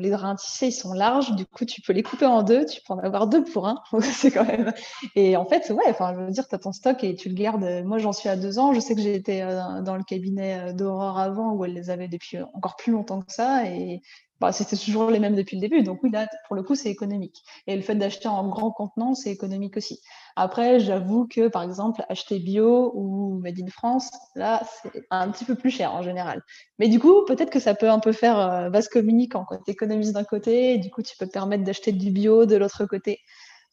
[0.00, 1.34] les draps à tisser, ils sont larges.
[1.36, 2.64] Du coup, tu peux les couper en deux.
[2.64, 3.82] Tu peux en avoir deux pour un.
[5.14, 7.34] Et en fait, ouais, enfin, je veux dire, tu as ton stock et tu le
[7.34, 7.84] gardes.
[7.84, 8.72] Moi, j'en suis à deux ans.
[8.72, 11.90] Je sais que j'ai été euh, dans le cabinet euh, d'Aurore avant où elle les
[11.90, 13.66] avait depuis encore plus longtemps que ça.
[13.66, 14.02] Et
[14.40, 15.82] bah, c'était toujours les mêmes depuis le début.
[15.82, 17.42] Donc oui, là, pour le coup, c'est économique.
[17.66, 20.00] Et le fait d'acheter en grand contenant, c'est économique aussi.
[20.36, 25.44] Après, j'avoue que, par exemple, acheter bio ou Made in France, là, c'est un petit
[25.44, 26.42] peu plus cher en général.
[26.78, 29.46] Mais du coup, peut-être que ça peut un peu faire euh, vase communicant.
[29.64, 32.56] Tu économises d'un côté, et du coup, tu peux te permettre d'acheter du bio de
[32.56, 33.20] l'autre côté.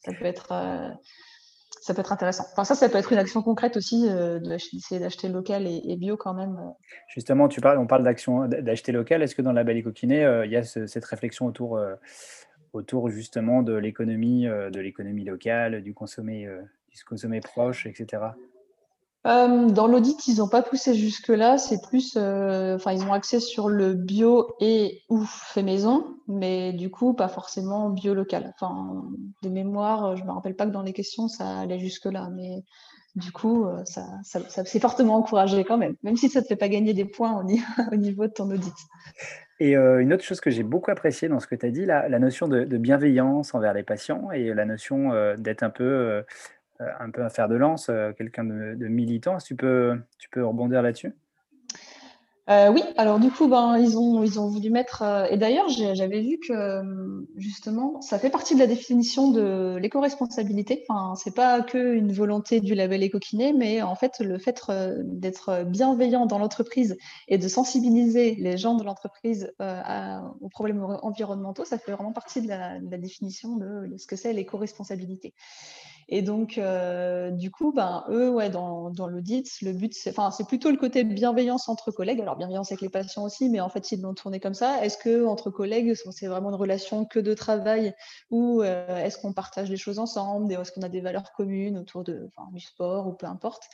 [0.04, 0.48] Ça peut être...
[0.52, 0.88] Euh,
[1.84, 2.46] ça peut être intéressant.
[2.52, 6.32] Enfin, ça, ça peut être une action concrète aussi, euh, d'acheter local et, bio quand
[6.32, 6.56] même.
[6.56, 6.70] Euh.
[7.08, 9.22] Justement, tu parles, on parle d'action, d'acheter local.
[9.22, 11.94] Est-ce que dans la Belle Coquinée, euh, il y a ce, cette réflexion autour, euh,
[12.72, 16.48] autour justement de l'économie, de l'économie locale, du consommer,
[16.90, 18.22] du consommer proche, etc.
[19.26, 21.56] Euh, dans l'audit, ils n'ont pas poussé jusque-là.
[21.56, 26.72] C'est plus, euh, enfin, ils ont axé sur le bio et ou fait maison, mais
[26.72, 28.52] du coup, pas forcément bio local.
[28.54, 29.04] Enfin,
[29.42, 32.64] des mémoires, je me rappelle pas que dans les questions, ça allait jusque-là, mais
[33.16, 36.68] du coup, euh, ça, c'est fortement encouragé quand même, même si ça te fait pas
[36.68, 37.44] gagner des points au,
[37.92, 38.74] au niveau de ton audit.
[39.60, 42.08] Et une autre chose que j'ai beaucoup appréciée dans ce que tu as dit, la,
[42.08, 46.24] la notion de, de, bienveillance envers les patients et la notion d'être un peu
[46.80, 49.38] un peu un fer de lance, euh, quelqu'un de, militant.
[49.38, 51.14] Tu peux, tu peux rebondir là-dessus?
[52.50, 55.00] Euh, oui, alors du coup, ben, ils, ont, ils ont voulu mettre.
[55.00, 56.82] Euh, et d'ailleurs, j'avais vu que
[57.36, 60.84] justement, ça fait partie de la définition de l'éco-responsabilité.
[60.86, 65.00] Enfin, c'est pas que une volonté du label écoquiné, mais en fait, le fait euh,
[65.04, 71.64] d'être bienveillant dans l'entreprise et de sensibiliser les gens de l'entreprise euh, aux problèmes environnementaux,
[71.64, 75.32] ça fait vraiment partie de la, définition de, ce que c'est l'éco-responsabilité.
[76.08, 80.14] Et donc, euh, du coup, ben, eux, ouais, dans, l'audit, le but, c'est,
[80.46, 82.20] plutôt le côté bienveillance entre collègues.
[82.20, 84.84] Alors, bienveillance avec les patients aussi, mais en fait, ils l'ont tourné comme ça.
[84.84, 87.94] Est-ce que entre collègues, c'est vraiment une relation que de travail
[88.30, 92.04] ou euh, est-ce qu'on partage les choses ensemble Est-ce qu'on a des valeurs communes autour
[92.04, 93.64] de, du sport ou peu importe?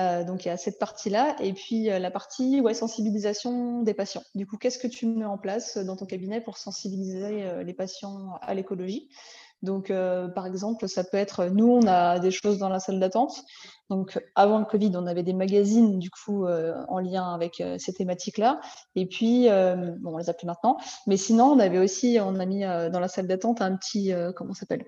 [0.00, 4.24] Euh, donc il y a cette partie-là, et puis la partie ouais, sensibilisation des patients.
[4.34, 8.38] Du coup, qu'est-ce que tu mets en place dans ton cabinet pour sensibiliser les patients
[8.42, 9.08] à l'écologie?
[9.64, 13.00] Donc, euh, par exemple, ça peut être, nous, on a des choses dans la salle
[13.00, 13.42] d'attente.
[13.90, 17.76] Donc, avant le Covid, on avait des magazines, du coup, euh, en lien avec euh,
[17.78, 18.60] ces thématiques-là.
[18.94, 20.76] Et puis, bon, on les a plus maintenant.
[21.06, 24.54] Mais sinon, on avait aussi, on a mis dans la salle d'attente un petit, comment
[24.54, 24.84] s'appelle?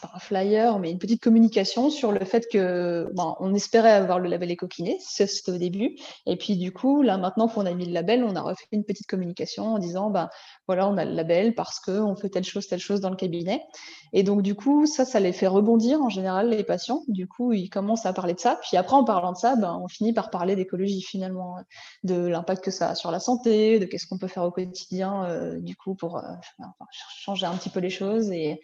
[0.00, 4.18] Pas un flyer, mais une petite communication sur le fait que ben, on espérait avoir
[4.18, 5.96] le label écoquiné, c'était au début.
[6.26, 8.84] Et puis du coup, là maintenant qu'on a mis le label, on a refait une
[8.84, 10.28] petite communication en disant ben
[10.66, 13.62] voilà, on a le label parce qu'on fait telle chose, telle chose dans le cabinet.
[14.12, 17.02] Et donc du coup, ça, ça les fait rebondir en général les patients.
[17.08, 18.58] Du coup, ils commencent à parler de ça.
[18.62, 21.56] Puis après, en parlant de ça, ben, on finit par parler d'écologie finalement,
[22.04, 25.24] de l'impact que ça a sur la santé, de qu'est-ce qu'on peut faire au quotidien
[25.24, 26.22] euh, du coup pour euh,
[27.16, 28.30] changer un petit peu les choses.
[28.30, 28.60] Et,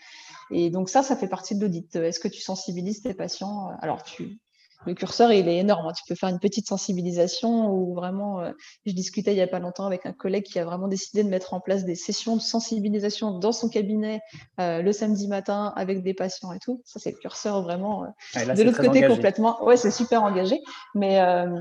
[0.51, 1.95] et donc ça, ça fait partie de l'audit.
[1.97, 4.39] Est-ce que tu sensibilises tes patients Alors, tu,
[4.87, 5.87] le curseur, il est énorme.
[5.87, 5.93] Hein.
[5.93, 8.53] Tu peux faire une petite sensibilisation ou vraiment, euh,
[8.87, 11.29] je discutais il n'y a pas longtemps avec un collègue qui a vraiment décidé de
[11.29, 14.21] mettre en place des sessions de sensibilisation dans son cabinet
[14.61, 16.81] euh, le samedi matin avec des patients et tout.
[16.85, 19.09] Ça, c'est le curseur vraiment euh, Ah, là, de l'autre côté engagé.
[19.09, 19.65] complètement.
[19.65, 20.61] Ouais, c'est super engagé.
[20.95, 21.61] Mais euh,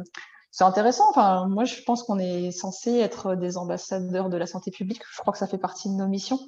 [0.58, 1.04] c'est intéressant.
[1.12, 5.04] Enfin, moi, je pense qu'on est censé être des ambassadeurs de la santé publique.
[5.14, 6.40] Je crois que ça fait partie de nos missions.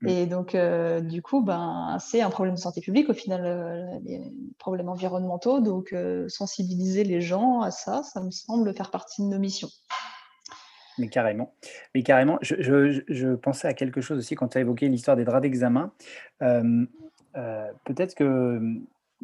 [0.00, 0.08] Mm.
[0.08, 3.86] Et donc, euh, du coup, ben, c'est un problème de santé publique, au final, euh,
[4.02, 4.20] les
[4.58, 5.60] problèmes environnementaux.
[5.60, 9.70] Donc, euh, sensibiliser les gens à ça, ça me semble faire partie de nos missions.
[10.98, 11.54] Mais carrément.
[11.94, 15.16] Mais carrément, je, je, je pensais à quelque chose aussi quand tu as évoqué l'histoire
[15.16, 15.92] des draps d'examen.
[16.42, 16.84] Euh,
[17.84, 18.60] peut-être que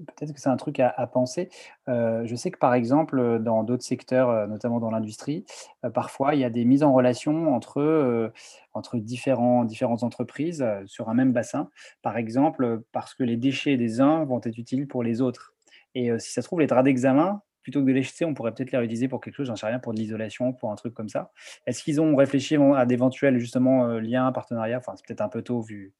[0.07, 1.49] peut-être que c'est un truc à, penser.
[1.89, 5.45] Euh, je sais que par exemple, dans d'autres secteurs, euh, notamment dans l'industrie,
[5.85, 8.33] euh, parfois il y a des mises en relation entre, euh,
[8.75, 11.71] entre différentes entreprises euh, sur un même bassin.
[12.03, 15.55] Par exemple, parce que les déchets des uns vont être utiles pour les autres.
[15.95, 18.35] Et euh, si ça se trouve, les draps d'examen, plutôt que de les jeter, on
[18.35, 20.77] pourrait peut-être les réutiliser pour quelque chose, j'en sais rien, pour de l'isolation, pour un
[20.77, 21.33] truc comme ça.
[21.67, 24.79] Est-ce qu'ils ont réfléchi à d'éventuels justement euh, liens, partenariats?
[24.79, 25.93] Enfin, c'est peut-être un peu tôt vu.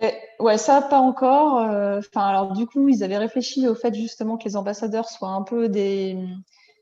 [0.00, 1.54] Et, ouais, ça pas encore.
[1.98, 5.42] Enfin, alors du coup, ils avaient réfléchi au fait justement que les ambassadeurs soient un
[5.42, 6.16] peu des,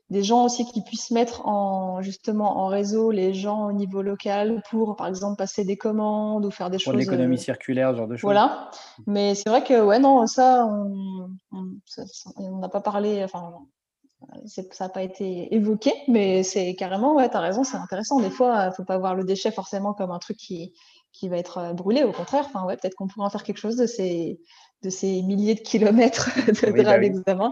[0.09, 4.61] des gens aussi qui puissent mettre en justement en réseau les gens au niveau local
[4.69, 6.95] pour, par exemple, passer des commandes ou faire des pour choses.
[6.95, 7.39] l'économie euh...
[7.39, 8.23] circulaire, ce genre de choses.
[8.23, 8.71] Voilà.
[9.05, 13.23] Mais c'est vrai que ouais, non, ça, on n'a pas parlé.
[13.23, 13.53] Enfin,
[14.45, 18.19] ça n'a pas été évoqué, mais c'est carrément, ouais, tu as raison, c'est intéressant.
[18.19, 20.73] Des fois, il ne faut pas voir le déchet forcément comme un truc qui,
[21.11, 22.45] qui va être brûlé, au contraire.
[22.45, 24.39] Enfin, ouais, peut-être qu'on pourrait en faire quelque chose de ces,
[24.83, 27.51] de ces milliers de kilomètres de oui, bah d'examen.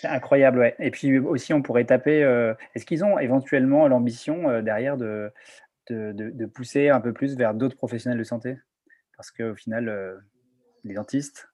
[0.00, 0.74] C'est incroyable, ouais.
[0.78, 2.22] Et puis aussi, on pourrait taper.
[2.74, 5.30] Est-ce qu'ils ont éventuellement l'ambition derrière de,
[5.90, 8.56] de, de, pousser un peu plus vers d'autres professionnels de santé?
[9.16, 10.22] Parce qu'au final,
[10.84, 11.50] les dentistes,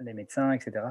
[0.00, 0.84] les médecins, etc.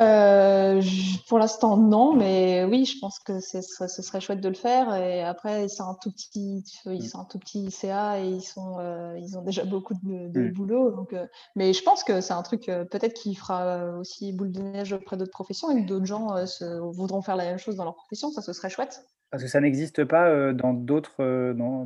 [0.00, 0.82] Euh,
[1.28, 4.94] pour l'instant, non, mais oui, je pense que ce serait chouette de le faire.
[4.96, 8.78] Et après, c'est un tout petit, ils sont un tout petit CA et ils sont,
[8.80, 10.52] euh, ils ont déjà beaucoup de, de mm.
[10.52, 10.90] boulot.
[10.90, 14.62] Donc, euh, mais je pense que c'est un truc peut-être qui fera aussi boule de
[14.62, 17.84] neige auprès d'autres professions et que d'autres gens se, voudront faire la même chose dans
[17.84, 18.30] leur profession.
[18.30, 19.04] Ça, ce serait chouette.
[19.30, 21.14] Parce que ça n'existe pas dans d'autres,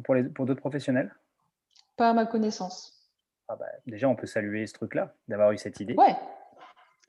[0.04, 1.14] pour les, pour d'autres professionnels?
[1.96, 2.94] Pas à ma connaissance.
[3.48, 5.94] Ah bah, déjà, on peut saluer ce truc-là, d'avoir eu cette idée.
[5.94, 6.14] Ouais,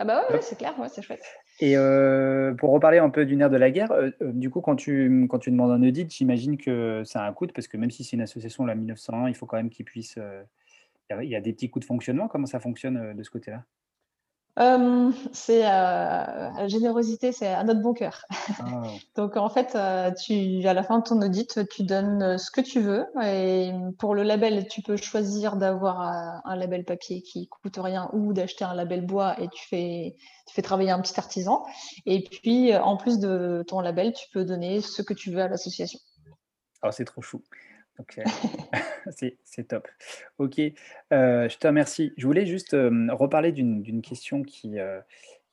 [0.01, 1.23] ah bah ouais, c'est clair, ouais, c'est chouette.
[1.59, 4.61] Et euh, pour reparler un peu du nerf de la guerre, euh, euh, du coup,
[4.61, 7.75] quand tu, quand tu demandes un audit, j'imagine que ça a un coût, parce que
[7.75, 10.17] même si c'est une association, la 1901, il faut quand même qu'il puisse...
[11.09, 12.29] il y a des petits coûts de fonctionnement.
[12.29, 13.65] Comment ça fonctionne de ce côté-là?
[14.57, 18.25] Euh, c'est euh, la générosité, c'est à notre bon cœur.
[18.59, 18.81] Ah.
[19.15, 22.61] Donc en fait, euh, tu, à la fin de ton audit, tu donnes ce que
[22.61, 23.05] tu veux.
[23.23, 26.01] Et pour le label, tu peux choisir d'avoir
[26.43, 30.15] un label papier qui coûte rien ou d'acheter un label bois et tu fais,
[30.47, 31.63] tu fais travailler un petit artisan.
[32.05, 35.47] Et puis en plus de ton label, tu peux donner ce que tu veux à
[35.47, 35.99] l'association.
[36.83, 37.43] Oh, c'est trop chou.
[39.43, 39.87] c'est top.
[40.37, 42.13] Ok, euh, je te remercie.
[42.17, 44.99] Je voulais juste reparler d'une question qui, euh,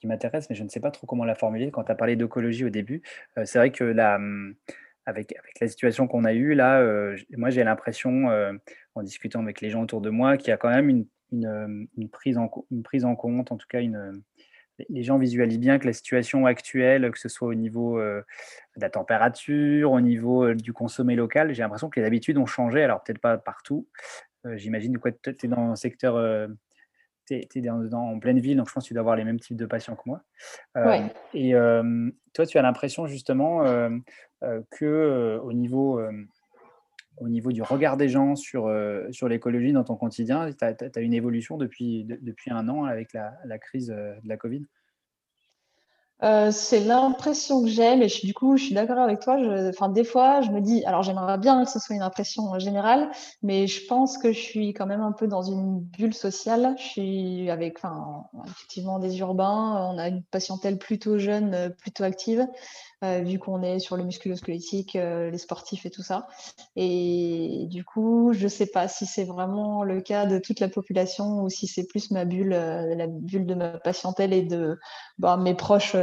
[0.00, 1.70] qui m'intéresse, mais je ne sais pas trop comment la formuler.
[1.70, 3.02] Quand tu as parlé d'écologie au début,
[3.38, 4.18] euh, c'est vrai que la,
[5.06, 6.85] avec, la situation qu'on a eue, là,
[7.37, 8.28] moi j'ai l'impression,
[8.94, 12.09] en discutant avec les gens autour de moi, qu'il y a quand même une, une,
[12.11, 14.22] prise en, une prise en compte, en tout cas une
[14.89, 18.23] les gens visualisent bien que la situation actuelle, que ce soit au niveau euh,
[18.77, 22.47] de la température, au niveau euh, du consommé local, j'ai l'impression que les habitudes ont
[22.47, 22.83] changé.
[22.83, 23.89] Alors, peut-être pas partout.
[24.47, 26.49] Euh, j'imagine que tu es dans un secteur,
[27.27, 29.41] tu es, dans, en pleine ville, donc je pense que tu dois avoir les mêmes
[29.41, 30.23] types de patients que moi.
[31.35, 31.53] Et
[32.35, 33.65] toi, tu as l'impression justement
[34.71, 36.01] que au niveau
[37.18, 38.70] au niveau du regard des gens sur,
[39.11, 40.50] sur l'écologie dans ton quotidien?
[40.52, 44.66] Tu as, une évolution depuis, depuis un an avec la, la crise de la Covid?
[46.22, 49.37] Euh, c'est l'impression que j'ai, mais je, du coup, je suis d'accord avec toi.
[49.68, 53.11] Enfin, des fois, je me dis, alors j'aimerais bien que ce soit une impression générale,
[53.42, 56.74] mais je pense que je suis quand même un peu dans une bulle sociale.
[56.79, 59.90] Je suis avec, enfin, effectivement, des urbains.
[59.92, 62.46] On a une patientèle plutôt jeune, plutôt active.
[63.05, 66.29] Euh, vu qu'on est sur le musculo-squelettique, euh, les sportifs et tout ça.
[66.76, 70.68] Et du coup, je ne sais pas si c'est vraiment le cas de toute la
[70.68, 74.79] population ou si c'est plus ma bulle, euh, la bulle de ma patientèle et de
[75.18, 75.94] bah, mes proches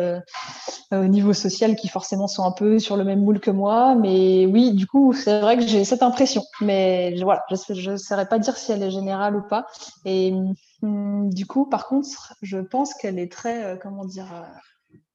[0.92, 3.96] au niveau social qui forcément sont un peu sur le même moule que moi.
[3.96, 6.44] Mais oui, du coup, c'est vrai que j'ai cette impression.
[6.62, 9.66] Mais voilà, je ne saurais pas dire si elle est générale ou pas.
[10.06, 10.34] Et
[10.82, 14.28] hum, du coup, par contre, je pense qu'elle est très, comment dire,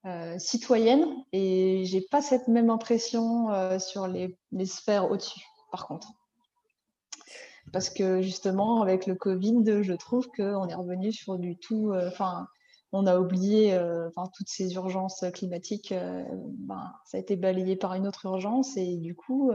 [0.07, 6.13] euh, citoyenne et j'ai pas cette même impression euh, sur les, sphères au-dessus, par contre.
[7.73, 11.91] Parce que justement, avec le Covid, je trouve qu'on est revenu sur du tout.
[11.91, 12.47] Euh, enfin,
[12.93, 15.93] on a oublié enfin, toutes ces urgences climatiques.
[15.93, 19.53] Ben, ça a été balayé par une autre urgence et du coup.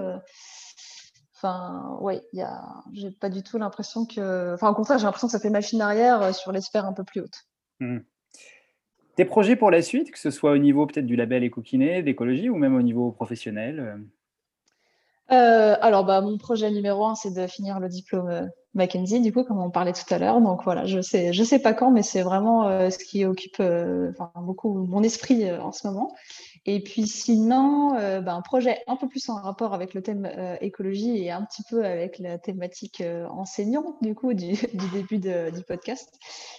[1.36, 2.62] Enfin, ouais, y a,
[2.93, 4.54] j'ai pas du tout l'impression que.
[4.54, 7.04] Enfin, au contraire, j'ai l'impression que ça fait machine arrière sur les sphères un peu
[7.04, 7.48] plus hautes.
[7.80, 8.00] Mmh.
[9.15, 12.50] Tes projets pour la suite, que ce soit au niveau peut-être du label éco-kiné, d'écologie
[12.50, 13.98] ou même au niveau professionnel euh?
[15.32, 19.31] Euh, alors, bah, mon projet numéro un, c'est de finir le diplôme euh, Mackenzie, du
[19.31, 20.41] coup, comme on parlait tout à l'heure.
[20.41, 23.62] Donc voilà, je sais, je sais pas quand, mais c'est vraiment ce qui occupe
[24.36, 26.15] beaucoup mon esprit en ce moment.
[26.65, 30.26] Et puis sinon, euh, ben, un projet un peu plus en rapport avec le thème
[30.26, 34.54] euh, écologie et un petit peu avec la thématique euh, enseignant du coup du,
[34.93, 36.10] début du podcast,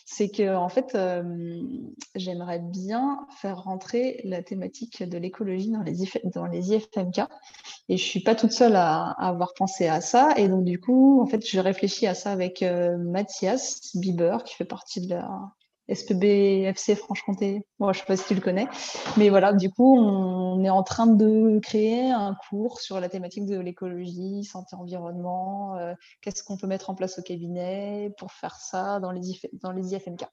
[0.04, 0.96] c'est que en fait,
[2.14, 5.94] j'aimerais bien faire rentrer la thématique de l'écologie dans les,
[6.34, 7.20] dans les IFMK.
[7.88, 10.34] Et je suis pas toute seule à, à, avoir pensé à ça.
[10.36, 14.66] Et donc du coup, en fait, je réfléchis à ça avec Mathias Bieber, qui fait
[14.66, 15.54] partie de la
[15.92, 17.66] SPB FC Franche-Comté.
[17.80, 18.66] Je sais pas si tu le connais.
[19.16, 23.46] Mais voilà, du coup, on est en train de créer un cours sur la thématique
[23.46, 25.76] de l'écologie, santé, environnement.
[25.76, 29.20] Euh, qu'est-ce qu'on peut mettre en place au cabinet pour faire ça dans les,
[29.62, 30.24] dans les IFMK.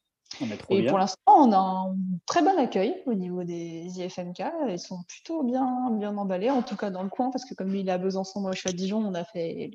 [0.70, 4.44] Et pour l'instant, on a un très bon accueil au niveau des IFMK.
[4.70, 7.70] Ils sont plutôt bien, bien emballés, en tout cas dans le coin, parce que comme
[7.70, 9.72] lui, il est à Besançon, moi je suis à Dijon, on a fait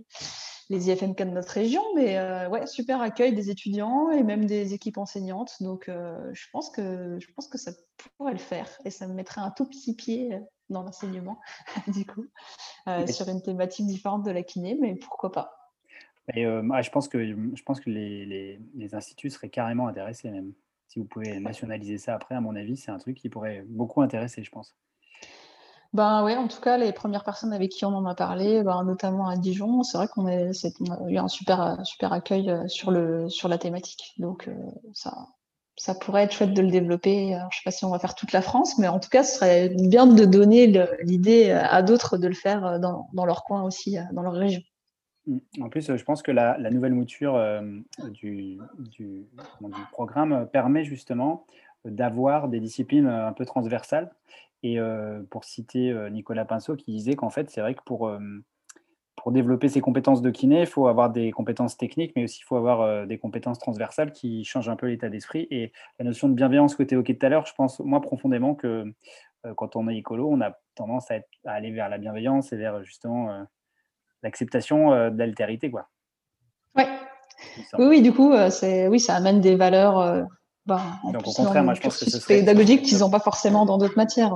[0.69, 1.83] les IFMK de notre région.
[1.95, 5.55] Mais ouais, super accueil des étudiants et même des équipes enseignantes.
[5.61, 7.73] Donc, je, pense que, je pense que ça
[8.17, 11.39] pourrait le faire et ça me mettrait un tout petit pied dans l'enseignement,
[11.89, 12.27] du coup,
[13.07, 15.67] sur une thématique différente de la kiné, mais pourquoi pas.
[16.35, 20.53] Et, je pense que, je pense que les, les, instituts seraient carrément intéressés même.
[20.89, 24.03] Si vous pouvez nationaliser ça après, à mon avis, c'est un truc qui pourrait beaucoup
[24.03, 24.77] intéresser, je pense.
[25.97, 29.29] Ben en tout cas, les premières personnes avec qui on en a parlé, ben, notamment
[29.29, 30.51] à Dijon, c'est vrai qu'on a,
[31.09, 34.13] eu un super, super accueil sur, le, sur la thématique.
[34.19, 34.51] Donc
[34.93, 35.29] ça,
[35.77, 37.29] ça pourrait être chouette de le développer.
[37.31, 39.23] je ne sais pas si on va faire toute la France, mais en tout cas,
[39.23, 40.67] ce serait bien de donner
[41.03, 44.61] l'idée à d'autres de le faire dans, dans, leur coin aussi, dans leur région.
[45.27, 45.39] Mmh.
[45.63, 47.43] En plus, je pense que la, nouvelle mouture
[48.11, 49.27] du, du,
[49.93, 51.47] programme permet justement
[51.87, 54.11] d'avoir des disciplines un peu transversales.
[54.63, 54.79] Et
[55.31, 58.11] pour citer Nicolas Pinceau qui disait qu'en fait, c'est vrai que pour,
[59.15, 62.45] pour développer ses compétences de kiné, il faut avoir des compétences techniques, mais aussi il
[62.45, 65.47] faut avoir des compétences transversales qui changent un peu l'état d'esprit.
[65.51, 68.55] Et la notion de bienveillance que tu évoquais tout à l'heure, je pense moi profondément
[68.55, 68.93] que
[69.57, 72.83] quand on est écolo, on a tendance à, à, aller vers la bienveillance et vers
[72.83, 73.47] justement
[74.23, 75.89] l'acceptation euh, de l'altérité, quoi.
[76.75, 76.89] Ouais.
[77.79, 80.27] Oui, oui, du coup, c'est oui, ça amène des valeurs.
[80.69, 83.11] Euh, bah, en Donc, au contraire, moi, je pense que ce serait pédagogique qu'ils n'ont
[83.11, 84.35] pas forcément dans d'autres matières.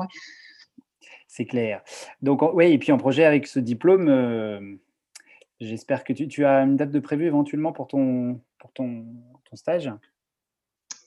[1.28, 1.82] C'est clair.
[2.22, 4.78] Donc, oui, et puis en projet avec ce diplôme,
[5.60, 9.04] j'espère que tu, tu, as une date de prévu éventuellement pour ton, pour ton,
[9.48, 9.90] ton stage?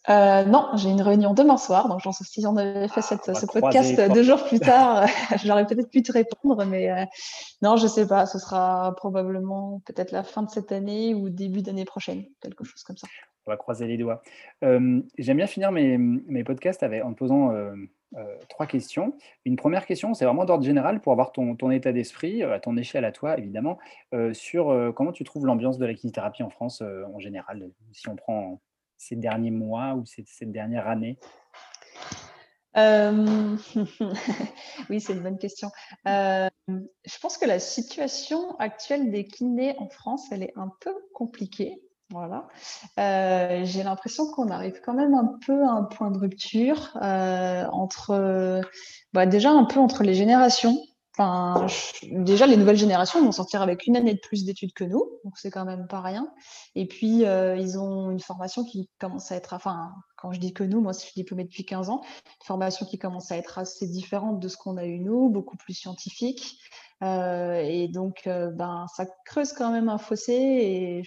[0.10, 4.02] Euh, non, j'ai une réunion demain soir, donc si on avait fait cette, ce podcast
[4.12, 5.08] deux jours plus tard,
[5.46, 7.06] j'aurais peut-être pu te répondre, mais euh,
[7.62, 11.62] non, je sais pas, ce sera probablement peut-être la fin de cette année ou début
[11.62, 13.08] d'année prochaine, quelque chose comme ça.
[13.46, 14.22] On va croiser les doigts.
[14.64, 17.54] Euh, j'aime bien finir mes, podcasts avec, en te posant
[18.48, 19.16] trois questions.
[19.44, 23.06] Une première question, c'est vraiment d'ordre général pour avoir ton, état d'esprit, à ton échelle
[23.06, 23.80] à toi évidemment,
[24.32, 28.62] sur comment tu trouves l'ambiance de la kinésithérapie en France en général, si on prend
[29.04, 31.18] ces derniers mois ou cette, dernière année
[32.76, 33.56] euh,
[34.90, 35.70] oui, c'est une bonne question.
[36.08, 40.94] Euh, je pense que la situation actuelle des kinés en France, elle est un peu
[41.14, 41.84] compliquée.
[42.10, 42.48] Voilà.
[43.00, 48.62] Euh, j'ai l'impression qu'on arrive quand même un peu à un point de rupture entre,
[49.14, 50.78] bah, déjà un peu entre les générations.
[52.12, 55.38] Déjà, les nouvelles générations vont sortir avec une année de plus d'études que nous, donc
[55.38, 56.28] c'est quand même pas rien.
[56.74, 60.54] Et puis, euh, ils ont une formation qui commence à être, enfin, quand je dis
[60.54, 63.60] que nous, moi, je suis diplômée depuis 15 ans, une formation qui commence à être
[63.60, 66.58] assez différente de ce qu'on a eu nous, beaucoup plus scientifique.
[67.04, 71.04] Euh, et donc, euh, ben, ça creuse quand même un fossé et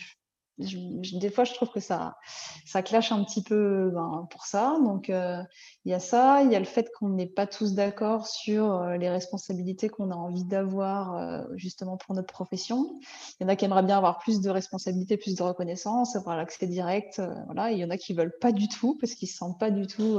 [0.59, 2.17] des fois, je trouve que ça,
[2.65, 4.79] ça clash un petit peu ben, pour ça.
[4.83, 5.43] Donc, euh,
[5.85, 6.43] il y a ça.
[6.43, 10.11] Il y a le fait qu'on n'est pas tous d'accord sur euh, les responsabilités qu'on
[10.11, 12.99] a envie d'avoir euh, justement pour notre profession.
[13.39, 16.37] Il y en a qui aimeraient bien avoir plus de responsabilités, plus de reconnaissance, avoir
[16.37, 17.21] l'accès direct.
[17.47, 17.71] voilà.
[17.71, 19.87] il y en a qui veulent pas du tout parce qu'ils se sentent pas du
[19.87, 20.19] tout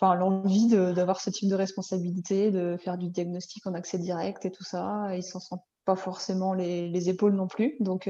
[0.00, 4.50] enfin, l'envie d'avoir ce type de responsabilité, de faire du diagnostic en accès direct et
[4.50, 5.08] tout ça.
[5.14, 7.76] Ils s'en sentent pas forcément les, les, épaules non plus.
[7.80, 8.08] Donc,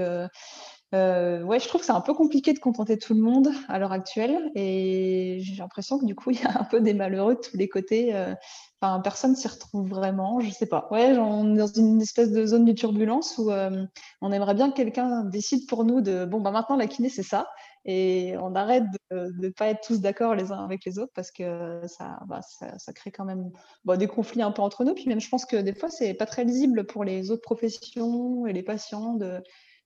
[0.93, 3.93] ouais, je trouve que c'est un peu compliqué de contenter tout le monde à l'heure
[3.93, 7.41] actuelle et j'ai l'impression que du coup, il y a un peu des malheureux de
[7.41, 8.15] tous les côtés.
[8.15, 8.35] Euh,
[8.81, 10.89] enfin, personne s'y retrouve vraiment, je sais pas.
[10.91, 13.85] Ouais, on est dans une espèce de zone de turbulence où euh,
[14.21, 17.23] on aimerait bien que quelqu'un décide pour nous de bon, bah maintenant la kiné, c'est
[17.23, 17.49] ça.
[17.85, 21.33] Et on arrête de ne pas être tous d'accord les uns avec les autres parce
[21.33, 23.51] que ça, bah, ça, crée quand même
[23.97, 24.95] des conflits un peu entre nous.
[24.95, 28.47] Puis même, je pense que des fois, c'est pas très lisible pour les autres professions
[28.47, 29.43] et les patients de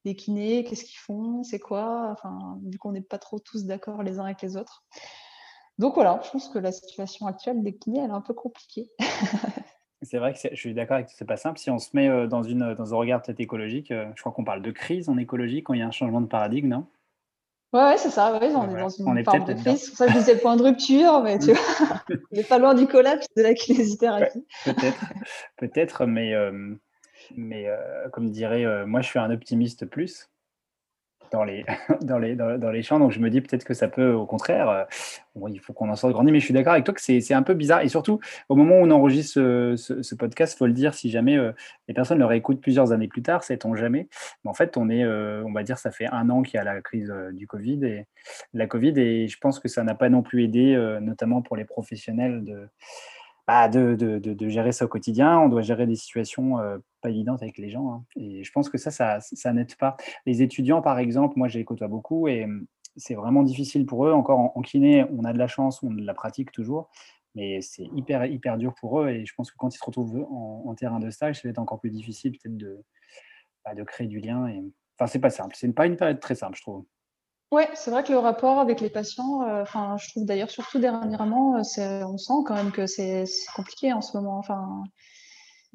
[0.06, 4.02] les kinés, qu'est-ce qu'ils font, c'est quoi, enfin, vu qu'on n'est pas trop tous d'accord
[4.02, 4.84] les uns avec les autres.
[5.78, 8.90] Donc voilà, je pense que la situation actuelle des kinés, elle est un peu compliquée.
[10.02, 11.58] c'est vrai que je suis d'accord avec que c'est pas simple.
[11.58, 14.32] Si on se met euh, dans, une, dans un regard peut-être écologique, euh, je crois
[14.32, 16.86] qu'on parle de crise en écologie quand il y a un changement de paradigme, non?
[17.72, 19.82] Ouais, c'est ça, ouais, on est dans une forme de crise.
[19.82, 21.60] C'est pour ça que je disais point de rupture, mais tu vois,
[22.10, 24.46] on n'est pas loin du collapse de la kinésithérapie.
[24.64, 25.04] peut-être,
[25.56, 26.76] peut-être, mais euh,
[27.34, 30.30] mais euh, comme dirait, euh, moi je suis un optimiste plus
[31.32, 31.64] dans les,
[32.02, 34.68] dans, les, dans, les champs, donc je me dis peut-être que ça peut, au contraire,
[34.68, 34.84] euh,
[35.48, 37.42] il faut qu'on en sorte grandi, mais je suis d'accord avec toi que c'est un
[37.42, 37.80] peu bizarre.
[37.82, 39.34] Et surtout, au moment où on enregistre
[39.76, 41.36] ce, podcast, il faut le dire, si jamais
[41.88, 44.08] les personnes le réécoutent plusieurs années plus tard, sait-on jamais.
[44.44, 46.64] Mais en fait, on est, on va dire, ça fait un an qu'il y a
[46.64, 48.06] la crise du Covid et
[48.54, 51.64] la Covid, et je pense que ça n'a pas non plus aidé, notamment pour les
[51.64, 52.68] professionnels de
[53.46, 55.38] bah, de, de, de, gérer ça au quotidien.
[55.38, 56.58] On doit gérer des situations
[57.06, 57.92] pas évidentes avec les gens.
[57.92, 58.04] Hein.
[58.16, 59.96] Et je pense que ça, ça, ça n'aide pas.
[60.26, 64.06] Les étudiants, par exemple, moi, je les côtoie beaucoup et hum, c'est vraiment difficile pour
[64.06, 64.12] eux.
[64.12, 66.90] Encore en, kiné, on a de la chance, on la pratique toujours,
[67.34, 69.08] mais c'est hyper, hyper dur pour eux.
[69.08, 71.58] Et je pense que quand ils se retrouvent en, terrain de stage, ça va être
[71.58, 72.82] encore plus difficile peut-être de,
[73.64, 74.48] bah, de créer du lien.
[74.48, 74.62] Et
[74.98, 75.54] enfin, c'est pas simple.
[75.56, 76.84] C'est pas une période très simple, je trouve.
[77.52, 81.52] Ouais, c'est vrai que le rapport avec les patients, enfin, je trouve d'ailleurs surtout dernièrement,
[81.52, 84.38] on sent quand même que c'est compliqué en ce moment.
[84.38, 84.82] Enfin,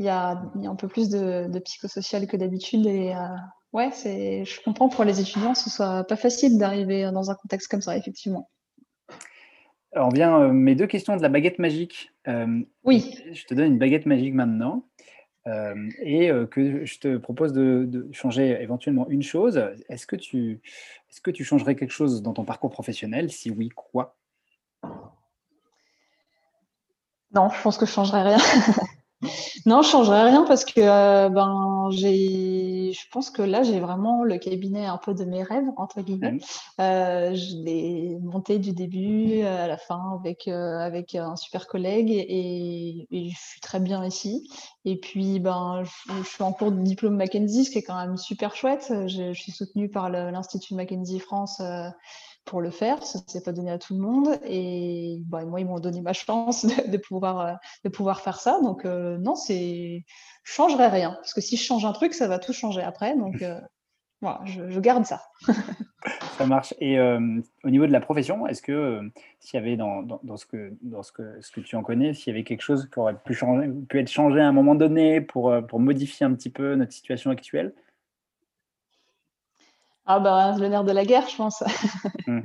[0.02, 3.14] il y a, y a, un peu plus de, de psychosocial que d'habitude et
[3.74, 7.70] ouais, c'est, je comprends pour les étudiants, ce soit pas facile d'arriver dans un contexte
[7.70, 8.50] comme ça, effectivement.
[9.94, 12.12] Alors, vient euh, mes deux questions de la baguette magique.
[12.28, 13.14] Euh, oui.
[13.34, 14.86] Je te donne une baguette magique maintenant.
[15.48, 19.60] Euh, et que je te propose de, changer éventuellement une chose.
[19.90, 20.62] Est-ce que, tu,
[21.10, 23.32] est-ce que tu changerais quelque chose dans ton parcours professionnel?
[23.32, 24.16] Si oui, quoi?
[27.34, 28.38] Non, je pense que je changerais rien.
[29.66, 34.24] Non, je changerais rien parce que euh, ben j'ai, je pense que là j'ai vraiment
[34.24, 36.40] le cabinet un peu de mes rêves entre guillemets.
[36.80, 42.10] Euh, je l'ai monté du début à la fin avec euh, avec un super collègue
[42.12, 44.50] et, je suis très bien ici.
[44.86, 48.18] Et puis ben je, suis en cours de diplôme Mackenzie, ce qui est quand même
[48.18, 48.92] super chouette.
[49.08, 51.62] Je, je suis soutenue par l'Institut Mackenzie France
[52.46, 53.04] pour le faire.
[53.04, 54.40] Ça ne s'est pas donné à tout le monde.
[54.46, 58.60] Et bah, moi, ils m'ont donné ma chance de, pouvoir, euh, de pouvoir faire ça.
[58.62, 60.04] Donc, euh, non, c'est.
[60.44, 61.14] Je changerai rien.
[61.16, 63.16] Parce que si je change un truc, ça va tout changer après.
[63.16, 63.60] Donc, euh,
[64.46, 65.22] je, garde ça.
[66.38, 66.74] ça marche.
[66.80, 69.02] Et au niveau de la profession, est-ce que
[69.40, 72.14] s'il y avait dans, dans, ce, que, dans ce, que, ce que tu en connais,
[72.14, 74.76] s'il y avait quelque chose qui aurait pu, changer, pu être changé à un moment
[74.76, 77.74] donné pour, pour modifier un petit peu notre situation actuelle?
[80.06, 81.64] Ah bah, le nerf de la guerre, je pense.
[82.28, 82.42] Mmh,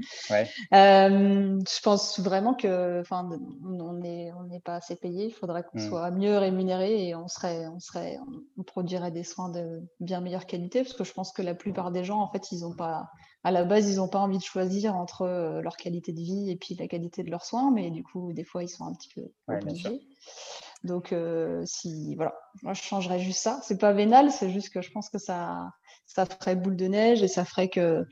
[0.72, 3.28] euh, je pense vraiment que, enfin,
[3.62, 5.26] on n'est on n'est pas assez payé.
[5.26, 5.88] Il faudrait qu'on mmh.
[5.88, 8.18] soit mieux rémunéré et on serait, on serait,
[8.56, 11.92] on produirait des soins de bien meilleure qualité, parce que je pense que la plupart
[11.92, 13.10] des gens, en fait, ils ont pas,
[13.44, 16.50] à la base, ils n'ont pas envie de choisir entre euh, leur qualité de vie
[16.50, 18.92] et puis la qualité de leurs soins, mais du coup, des fois, ils sont un
[18.92, 20.00] petit peu obligés.
[20.82, 23.60] Donc, euh, si, voilà, moi, je changerais juste ça.
[23.62, 25.70] C'est pas vénal, c'est juste que je pense que ça,
[26.06, 28.04] ça ferait boule de neige et ça ferait que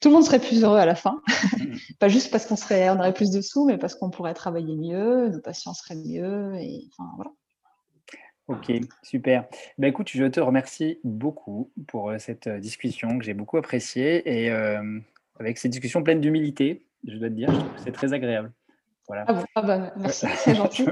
[0.00, 1.20] tout le monde serait plus heureux à la fin.
[1.58, 1.76] Mm.
[2.00, 4.76] pas juste parce qu'on serait, on aurait plus de sous, mais parce qu'on pourrait travailler
[4.76, 7.30] mieux, nos patients seraient mieux, et enfin, voilà.
[8.48, 8.72] Ok,
[9.02, 9.46] super.
[9.78, 14.28] Ben, écoute, je te remercie beaucoup pour euh, cette euh, discussion que j'ai beaucoup appréciée
[14.28, 14.50] et
[15.38, 18.52] avec cette discussion pleine d'humilité, je dois te dire, je trouve que c'est très agréable.
[19.08, 19.24] Voilà.
[19.26, 20.86] Ah, ah bah, merci, c'est gentil.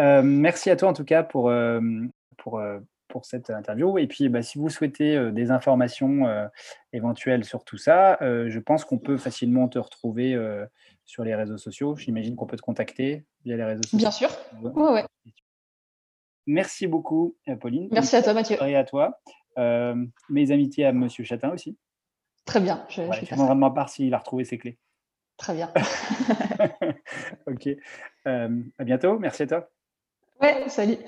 [0.00, 1.80] Euh, merci à toi en tout cas pour, euh,
[2.36, 2.78] pour, euh,
[3.08, 3.98] pour cette interview.
[3.98, 6.26] Et puis, bah, si vous souhaitez des informations
[6.92, 10.38] éventuelles sur tout ça, je pense qu'on peut facilement te retrouver
[11.04, 11.96] sur les réseaux sociaux.
[11.96, 13.98] J'imagine qu'on peut te contacter via les réseaux sociaux.
[13.98, 14.30] Bien sûr.
[14.62, 15.04] Ouais, ouais.
[16.46, 17.88] Merci beaucoup, Pauline.
[17.90, 18.56] Merci à toi, Mathieu.
[18.62, 19.18] Et à toi.
[20.28, 21.76] mes amitiés à Monsieur Chatin aussi.
[22.44, 22.86] Très bien.
[22.88, 24.78] Je, voilà, je de ma part s'il a retrouvé ses clés.
[25.36, 25.72] Très bien.
[27.46, 27.68] ok.
[28.24, 29.18] à bientôt.
[29.18, 29.70] Merci à toi.
[30.40, 30.98] Ouais, salut.